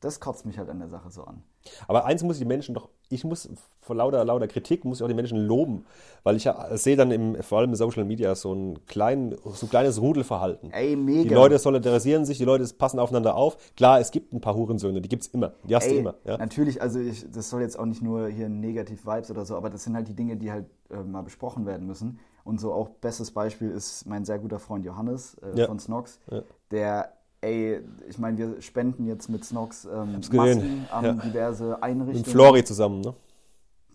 [0.00, 1.42] das kotzt mich halt an der Sache so an.
[1.88, 3.48] Aber eins muss ich die Menschen doch, ich muss
[3.80, 5.84] vor lauter, lauter Kritik, muss ich auch die Menschen loben,
[6.22, 9.66] weil ich ja sehe dann im, vor allem in Social Media so ein, klein, so
[9.66, 10.72] ein kleines Rudelverhalten.
[10.72, 11.22] Ey, mega.
[11.28, 13.56] Die Leute solidarisieren sich, die Leute passen aufeinander auf.
[13.76, 16.14] Klar, es gibt ein paar Hurensöhne, die gibt es immer, die hast du Ey, immer.
[16.24, 16.36] Ja?
[16.38, 19.82] Natürlich, also ich, das soll jetzt auch nicht nur hier Negativ-Vibes oder so, aber das
[19.84, 22.18] sind halt die Dinge, die halt äh, mal besprochen werden müssen.
[22.44, 25.66] Und so auch bestes Beispiel ist mein sehr guter Freund Johannes äh, Ja.
[25.66, 26.42] von Snox, Ja.
[26.70, 27.12] der,
[27.46, 30.12] ey, ich meine, wir spenden jetzt mit Snox ähm.
[30.32, 31.12] Masken an Ja.
[31.12, 32.24] diverse Mit Einrichtungen.
[32.24, 33.14] Flori zusammen, ne?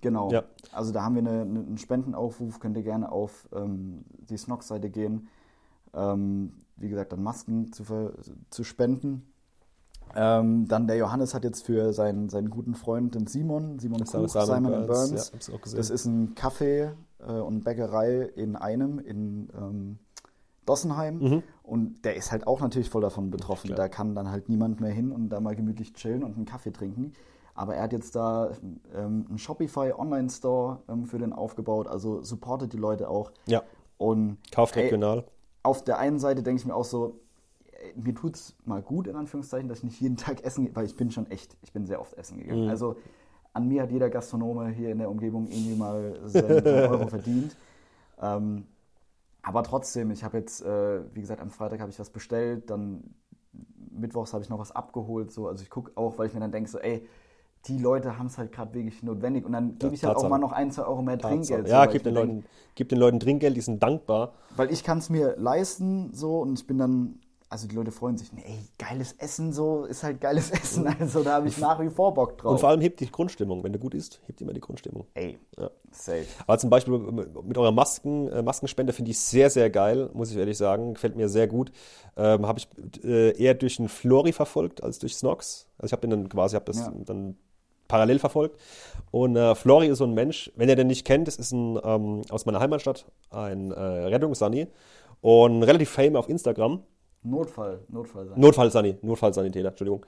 [0.02, 0.32] Genau.
[0.32, 0.44] Ja.
[0.72, 4.90] Also da haben wir eine, eine, einen Spendenaufruf, könnt ihr gerne auf ähm, die Snox-Seite
[4.90, 5.28] gehen.
[5.94, 7.84] Ähm, wie gesagt, dann Masken zu,
[8.50, 9.28] zu spenden.
[10.16, 14.12] Ähm, dann der Johannes hat jetzt für seinen, seinen guten Freund, den Simon, Simon Das
[14.12, 19.50] Kuch, Simon Simon, Burns, ja, das ist ein Café äh, und Bäckerei in einem, in
[19.56, 20.00] ähm,
[20.66, 21.20] Dossenheim.
[21.20, 21.44] Mhm.
[21.72, 23.68] Und der ist halt auch natürlich voll davon betroffen.
[23.68, 23.78] Klar.
[23.78, 26.74] Da kann dann halt niemand mehr hin und da mal gemütlich chillen und einen Kaffee
[26.74, 27.14] trinken.
[27.56, 28.52] Aber er hat jetzt da
[28.94, 31.88] ähm, einen Shopify Online-Store ähm, für den aufgebaut.
[31.88, 33.32] Also supportet die Leute auch.
[33.46, 33.64] Ja,
[33.98, 35.24] Und kauft ey, regional.
[35.64, 37.22] auf der einen Seite denke ich mir auch so,
[37.96, 40.86] mir tut es mal gut, in Anführungszeichen, dass ich nicht jeden Tag essen gehe, weil
[40.86, 42.66] ich bin schon echt, ich bin sehr oft essen gegangen.
[42.66, 42.70] Mhm.
[42.70, 42.98] Also
[43.54, 47.56] an mir hat jeder Gastronome hier in der Umgebung irgendwie mal seinen Euro verdient.
[48.22, 48.66] Ähm,
[49.44, 53.16] aber trotzdem, ich habe jetzt, äh, wie gesagt, am Freitag habe ich was bestellt, dann
[53.92, 55.32] mittwochs habe ich noch was abgeholt.
[55.32, 55.48] So.
[55.48, 57.08] Also ich gucke auch, weil ich mir dann denke, so, ey,
[57.68, 59.46] die Leute haben es halt gerade wirklich notwendig.
[59.46, 60.30] Und dann gebe ich halt auch Tatsache.
[60.30, 61.68] mal noch ein, zwei Euro mehr Trinkgeld.
[61.68, 64.34] so, ja, weil gib den, denk, Leuten, gib den Leuten Trinkgeld, die sind dankbar.
[64.56, 67.20] weil ich kann es mir leisten so und ich bin dann,
[67.52, 71.22] also die Leute freuen sich, nee, ey, geiles Essen so, ist halt geiles Essen, also
[71.22, 72.54] da habe ich nach wie vor Bock drauf.
[72.54, 73.64] Und vor allem hebt die Grundstimmung.
[73.64, 75.06] Wenn du gut isst, hebt immer die Grundstimmung.
[75.14, 75.70] ey, Ja.
[75.92, 76.26] safe.
[76.48, 80.38] Aber zum Beispiel mit eurer Masken, äh, Maskenspende finde ich sehr, sehr geil, muss ich
[80.38, 80.94] ehrlich sagen.
[80.94, 81.72] Gefällt mir sehr gut.
[82.18, 82.68] Ähm, habe ich
[83.04, 85.68] äh, eher durch den Flori verfolgt als durch Snox.
[85.78, 86.94] Also ich habe den dann quasi, habe das Ja.
[87.06, 87.36] dann
[87.90, 88.58] parallel verfolgt.
[89.12, 91.78] Und äh, Flori ist so ein Mensch, wenn ihr den nicht kennt, das ist ein
[91.84, 94.68] ähm, aus meiner Heimatstadt, ein äh, Rettungssani
[95.20, 96.84] und relativ fame auf Instagram.
[97.24, 98.40] Notfall, Notfall sein.
[98.40, 100.06] Notfallsani, Notfallsanitäter, Entschuldigung.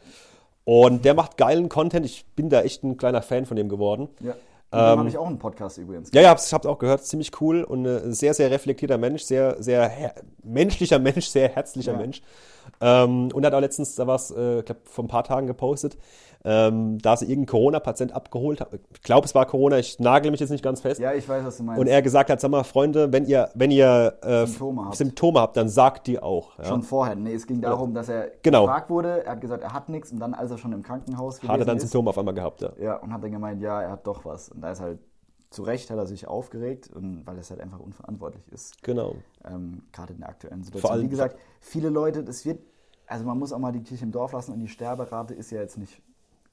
[0.65, 2.05] Und der macht geilen Content.
[2.05, 4.09] Ich bin da echt ein kleiner Fan von dem geworden.
[4.21, 4.33] ja.
[4.71, 6.09] Ähm, habe ich auch einen Podcast übrigens.
[6.15, 9.21] Ja, ja, hab's, ich hab's auch gehört, ziemlich cool und ein sehr, sehr reflektierter Mensch,
[9.21, 11.97] sehr, sehr her menschlicher Mensch, sehr herzlicher Ja.
[11.99, 12.23] Mensch.
[12.81, 15.45] Ähm, und er hat auch letztens da was, äh, ich glaube, vor ein paar Tagen
[15.45, 15.95] gepostet,
[16.45, 18.69] ähm, da sie irgendeinen Corona-Patient abgeholt hat.
[18.93, 20.99] Ich glaube, es war Corona, ich nagel mich jetzt nicht ganz fest.
[20.99, 21.79] Ja, ich weiß, was du meinst.
[21.79, 24.95] Und er gesagt hat, sag mal, Freunde, wenn ihr, wenn ihr äh, Symptome habt.
[24.97, 26.57] Symptome habt, dann sagt die auch.
[26.59, 26.65] Ja.
[26.65, 27.15] Schon vorher.
[27.15, 28.65] Nee, es ging darum, dass er Genau.
[28.65, 31.41] gefragt wurde, er hat gesagt, er hat nichts und dann, als er schon im Krankenhaus
[31.43, 32.71] Hat er dann ist, Symptome auf einmal gehabt, ja.
[32.81, 34.49] Ja, und hat dann gemeint, ja, er hat doch was.
[34.49, 34.99] Und da ist halt,
[35.49, 39.15] zu Recht hat er sich aufgeregt, und, weil es halt einfach unverantwortlich ist, Genau.
[39.45, 40.81] ähm, gerade in der aktuellen Situation.
[40.89, 42.59] Vor allem- Wie gesagt, viele Leute, das wird,
[43.07, 45.61] also man muss auch mal die Kirche im Dorf lassen und die Sterberate ist ja
[45.61, 46.01] jetzt nicht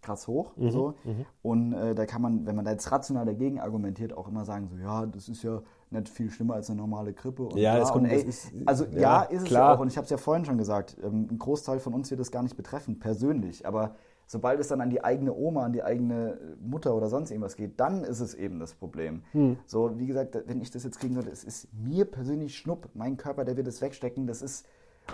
[0.03, 0.53] krass hoch.
[0.57, 0.95] Mhm, so.
[1.43, 4.69] Und äh, da kann man, wenn man da jetzt rational dagegen argumentiert, auch immer sagen,
[4.71, 7.43] so, ja, das ist ja nicht viel schlimmer als eine normale Grippe.
[7.45, 9.71] Und Ja, das kommt- und, ey, ist- also ja, ja, ist es klar.
[9.71, 9.81] ja auch.
[9.81, 12.31] Und ich habe es ja vorhin schon gesagt, ähm, ein Großteil von uns wird das
[12.31, 13.67] gar nicht betreffen, persönlich.
[13.67, 13.97] Aber
[14.27, 17.81] sobald es dann an die eigene Oma, an die eigene Mutter oder sonst irgendwas geht,
[17.81, 19.23] dann ist es eben das Problem.
[19.33, 19.57] Hm.
[19.67, 22.89] So, wie gesagt, wenn ich das jetzt kriegen sollte, es ist mir persönlich Schnupp.
[22.95, 24.29] Mein Körper, der wird es wegstecken.
[24.29, 24.67] Das ist,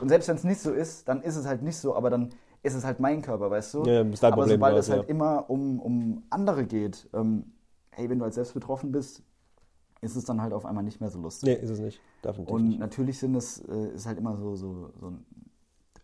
[0.03, 2.29] und selbst wenn es nicht so ist, dann ist es halt nicht so, aber dann
[2.67, 3.85] ist es halt mein Körper, weißt du?
[3.85, 5.09] Ja, ist dein aber Problem sobald es halt ja.
[5.09, 7.53] immer um, um andere geht, ähm,
[7.91, 9.23] hey, wenn du als selbst betroffen bist,
[10.01, 11.49] ist es dann halt auf einmal nicht mehr so lustig.
[11.49, 12.01] Nee, ist es nicht.
[12.25, 12.81] Definitiv Und nicht.
[12.81, 15.13] natürlich sind es, äh, ist halt immer so, so, so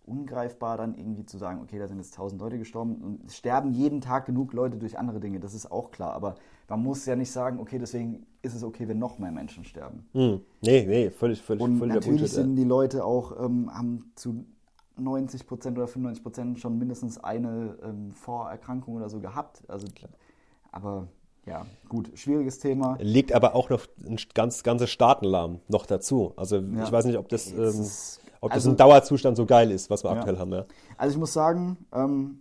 [0.06, 3.72] ungreifbar dann irgendwie zu sagen, okay, da sind jetzt tausend Leute gestorben und es sterben
[3.72, 6.12] jeden Tag genug Leute durch andere Dinge, das ist auch klar.
[6.12, 6.36] Aber
[6.68, 10.06] man muss ja nicht sagen, okay, deswegen ist es okay, wenn noch mehr Menschen sterben.
[10.12, 10.40] Hm.
[10.60, 14.44] Nee, nee, völlig, völlig, Und völlig natürlich Bullshit, sind die Leute auch, ähm, haben zu
[14.96, 19.62] 90 Prozent oder 95 Prozent schon mindestens eine ähm, Vorerkrankung oder so gehabt.
[19.68, 19.86] Also,
[20.70, 21.08] aber
[21.46, 22.96] ja, gut, schwieriges Thema.
[23.00, 26.32] Legt aber auch noch ein ganz, ganze Staaten lahm noch dazu.
[26.36, 26.84] Also Ja.
[26.84, 29.90] ich weiß nicht, ob das, ähm, ist- ob das also- ein Dauerzustand so geil ist,
[29.90, 30.18] was wir Ja.
[30.18, 30.52] aktuell haben.
[30.52, 30.66] Ja.
[30.96, 32.38] Also ich muss sagen, ähm,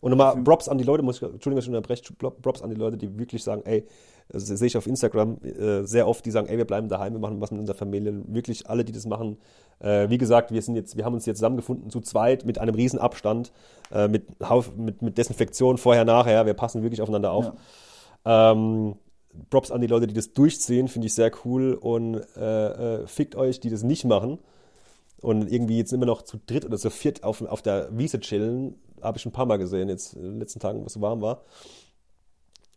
[0.00, 2.76] Und nochmal Props an die Leute, muss ich, Entschuldigung, dass ich unterbreche, Props an die
[2.76, 3.84] Leute, die wirklich sagen, ey,
[4.28, 7.20] das sehe ich auf Instagram äh, sehr oft, die sagen, ey, wir bleiben daheim, wir
[7.20, 8.22] machen was mit unserer Familie.
[8.26, 9.38] Wirklich alle, die das machen.
[9.80, 12.74] Äh, wie gesagt, wir sind jetzt, wir haben uns jetzt zusammengefunden zu zweit mit einem
[12.74, 13.52] riesen Abstand,
[13.90, 14.26] äh, mit,
[14.76, 16.44] mit, mit Desinfektion vorher, nachher.
[16.44, 17.52] Wir passen wirklich aufeinander auf.
[18.24, 18.96] Ähm,
[19.50, 21.74] Props an die Leute, die das durchziehen, finde ich sehr cool.
[21.74, 24.38] Und äh, äh, fickt euch, die das nicht machen.
[25.20, 28.74] Und irgendwie jetzt immer noch zu dritt oder zu viert auf, auf der Wiese chillen,
[29.02, 31.00] habe ich schon ein paar Mal gesehen, jetzt in den letzten Tagen, wo es so
[31.00, 31.42] warm war.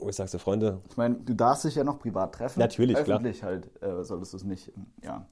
[0.02, 2.60] Und ich sage so, Freunde, Ich meine, du darfst dich ja noch privat treffen.
[2.60, 3.18] Natürlich, klar.
[3.18, 4.72] Öffentlich halt äh, solltest du es nicht.
[5.04, 5.28] Ja.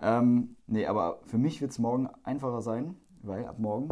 [0.00, 3.88] Ähm, nee, aber für mich wird es morgen einfacher sein, weil ab morgen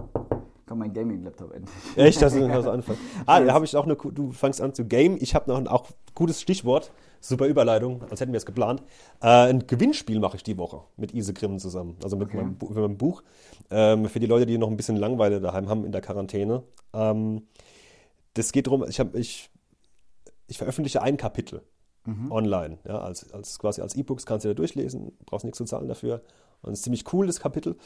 [0.67, 1.75] kommt mein Gaming-Laptop endlich.
[1.97, 3.01] echt, dass du das anfängst.
[3.27, 5.17] Ah, da habe ich auch eine, du fangst an zu game.
[5.21, 8.83] Ich habe noch ein auch gutes Stichwort, super Überleitung, als hätten wir es geplant.
[9.23, 12.37] Äh, ein Gewinnspiel mache ich die Woche mit Ise Grimm zusammen, also mit, Okay.
[12.39, 13.23] meinem, mit meinem Buch.
[13.71, 16.63] Ähm, für die Leute, die noch ein bisschen Langeweile daheim haben in der Quarantäne.
[16.93, 17.47] Ähm,
[18.35, 19.51] das geht darum, ich, hab, ich,
[20.49, 21.63] ich veröffentliche ein Kapitel
[22.31, 25.89] online, ja, als, als quasi als E-Books kannst du da durchlesen, brauchst nichts zu zahlen
[25.89, 26.23] dafür.
[26.63, 27.77] Und es ist ziemlich cool, das Kapitel.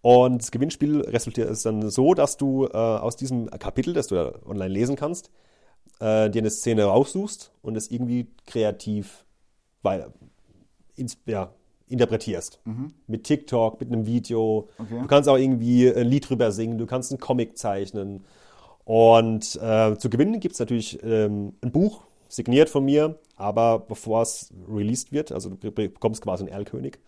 [0.00, 4.14] Und das Gewinnspiel resultiert ist dann so, dass du äh, aus diesem Kapitel, das du
[4.14, 5.30] da online lesen kannst,
[6.00, 9.24] äh, dir eine Szene raussuchst und es irgendwie kreativ
[9.82, 10.12] weil,
[10.96, 11.52] ins, ja,
[11.86, 12.60] interpretierst.
[13.06, 14.68] Mit TikTok, mit einem Video.
[14.78, 15.00] Okay.
[15.00, 18.24] Du kannst auch irgendwie ein Lied drüber singen, du kannst einen Comic zeichnen.
[18.84, 24.22] Und äh, zu gewinnen gibt es natürlich ähm, ein Buch, signiert von mir, aber bevor
[24.22, 26.98] es released wird, also du bekommst quasi einen Erlkönig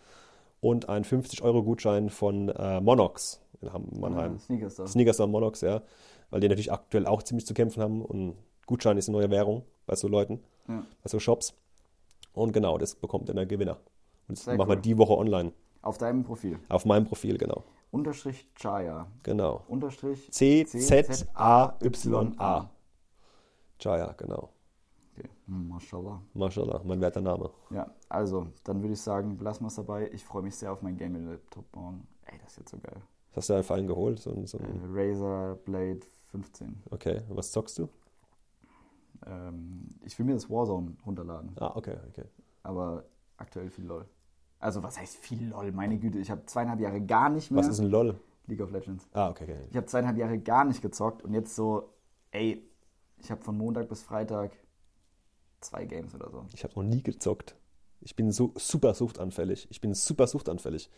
[0.60, 4.38] und einen 50-Euro-Gutschein von äh, Monox in Mannheim.
[4.38, 4.86] Sneakers da.
[4.86, 5.82] Sneakers und Monox, ja.
[6.30, 9.62] Weil die natürlich aktuell auch ziemlich zu kämpfen haben und Gutschein ist eine neue Währung
[9.86, 10.84] bei so Leuten, Ja.
[11.02, 11.54] bei so Shops.
[12.34, 13.78] Und genau, das bekommt dann der Gewinner.
[14.28, 14.76] Und das Sehr machen cool.
[14.76, 15.52] wir die Woche online.
[15.80, 16.58] Auf deinem Profil.
[16.68, 17.64] Auf meinem Profil, genau.
[17.90, 19.06] Unterstrich Chaya.
[19.22, 19.62] Genau.
[19.68, 20.30] Unterstrich
[21.38, 22.70] C-Z-A-Y-A.
[23.80, 24.50] Jaya, genau.
[25.18, 25.28] Okay.
[25.46, 26.20] Mashallah.
[26.34, 27.50] Mashallah, mein werter Name.
[27.70, 30.10] Ja, also, dann würde ich sagen, belassen wir es dabei.
[30.12, 32.06] Ich freue mich sehr auf mein Gaming-Laptop morgen.
[32.26, 33.00] Ey, das ist jetzt so geil.
[33.34, 34.18] Was hast du da für einen geholt?
[34.20, 36.82] So, so Äh, ein, Razer Blade 15.
[36.90, 37.88] okay, was zockst du?
[39.26, 42.24] Ähm, ich will mir das Warzone runterladen, Ah, okay, okay.
[42.62, 43.04] aber
[43.36, 44.06] aktuell viel LOL.
[44.60, 45.72] Also, was heißt viel LOL?
[45.72, 47.60] Meine Güte, ich habe zweieinhalb Jahre gar nicht mehr.
[47.60, 48.18] Was ist ein LOL?
[48.46, 49.06] League of Legends.
[49.12, 49.66] Ah, okay, okay.
[49.70, 51.92] Ich habe zweieinhalb Jahre gar nicht gezockt und jetzt so,
[52.30, 52.64] ey,
[53.18, 54.52] ich habe von Montag bis Freitag
[55.60, 56.44] zwei Games oder so.
[56.52, 57.56] Ich habe noch nie gezockt.
[58.00, 59.66] Ich bin so super suchtanfällig.
[59.70, 60.90] Ich bin super suchtanfällig.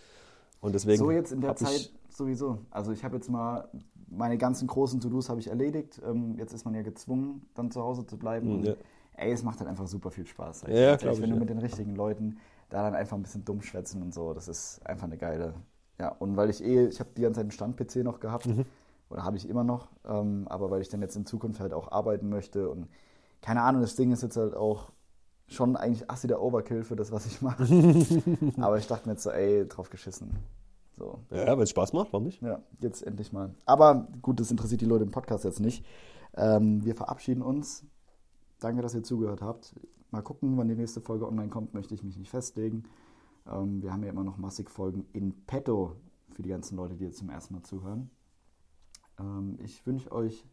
[0.60, 2.58] Und deswegen So jetzt in der Zeit ich, sowieso.
[2.70, 3.68] Also ich habe jetzt mal
[4.08, 6.00] meine ganzen großen To-Dos habe ich erledigt.
[6.04, 8.52] Ähm, jetzt ist man ja gezwungen, dann zu Hause zu bleiben.
[8.56, 8.74] Und, ja.
[9.16, 10.62] Ey, es macht halt einfach super viel Spaß.
[10.62, 11.40] Ja, Ganz glaub ehrlich, ich, Wenn du ja.
[11.40, 12.38] mit den richtigen Leuten
[12.68, 15.54] da dann einfach ein bisschen dumm schwätzen und so, das ist einfach eine geile.
[15.98, 18.64] Ja, und weil ich eh, ich habe die ganze Zeit einen Stand-PC noch gehabt, Mhm.
[19.10, 21.90] oder habe ich immer noch, ähm, aber weil ich dann jetzt in Zukunft halt auch
[21.92, 22.88] arbeiten möchte und
[23.40, 24.92] keine Ahnung, das Ding ist jetzt halt auch
[25.46, 27.64] schon eigentlich assi der Overkill für das, was ich mache.
[28.58, 30.38] aber ich dachte mir jetzt so, ey, drauf geschissen.
[30.96, 31.18] So.
[31.30, 32.42] Ja, wenn es Spaß macht, warum nicht?
[32.42, 33.54] Ja, jetzt endlich mal.
[33.64, 35.84] Aber gut, das interessiert die Leute im Podcast jetzt nicht.
[36.36, 37.84] Ähm, wir verabschieden uns.
[38.60, 39.74] Danke, dass ihr zugehört habt.
[40.10, 42.84] Mal gucken, wann die nächste Folge online kommt, möchte ich mich nicht festlegen.
[43.50, 45.96] Ähm, wir haben ja immer noch massig Folgen in petto
[46.34, 48.10] für die ganzen Leute, die jetzt zum ersten Mal zuhören.
[49.18, 50.44] Ähm, ich wünsche euch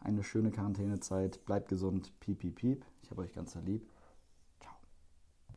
[0.00, 1.44] eine schöne Quarantänezeit.
[1.44, 2.12] Bleibt gesund.
[2.20, 2.84] Piep, piep, piep.
[3.02, 3.86] Ich habe euch ganz lieb.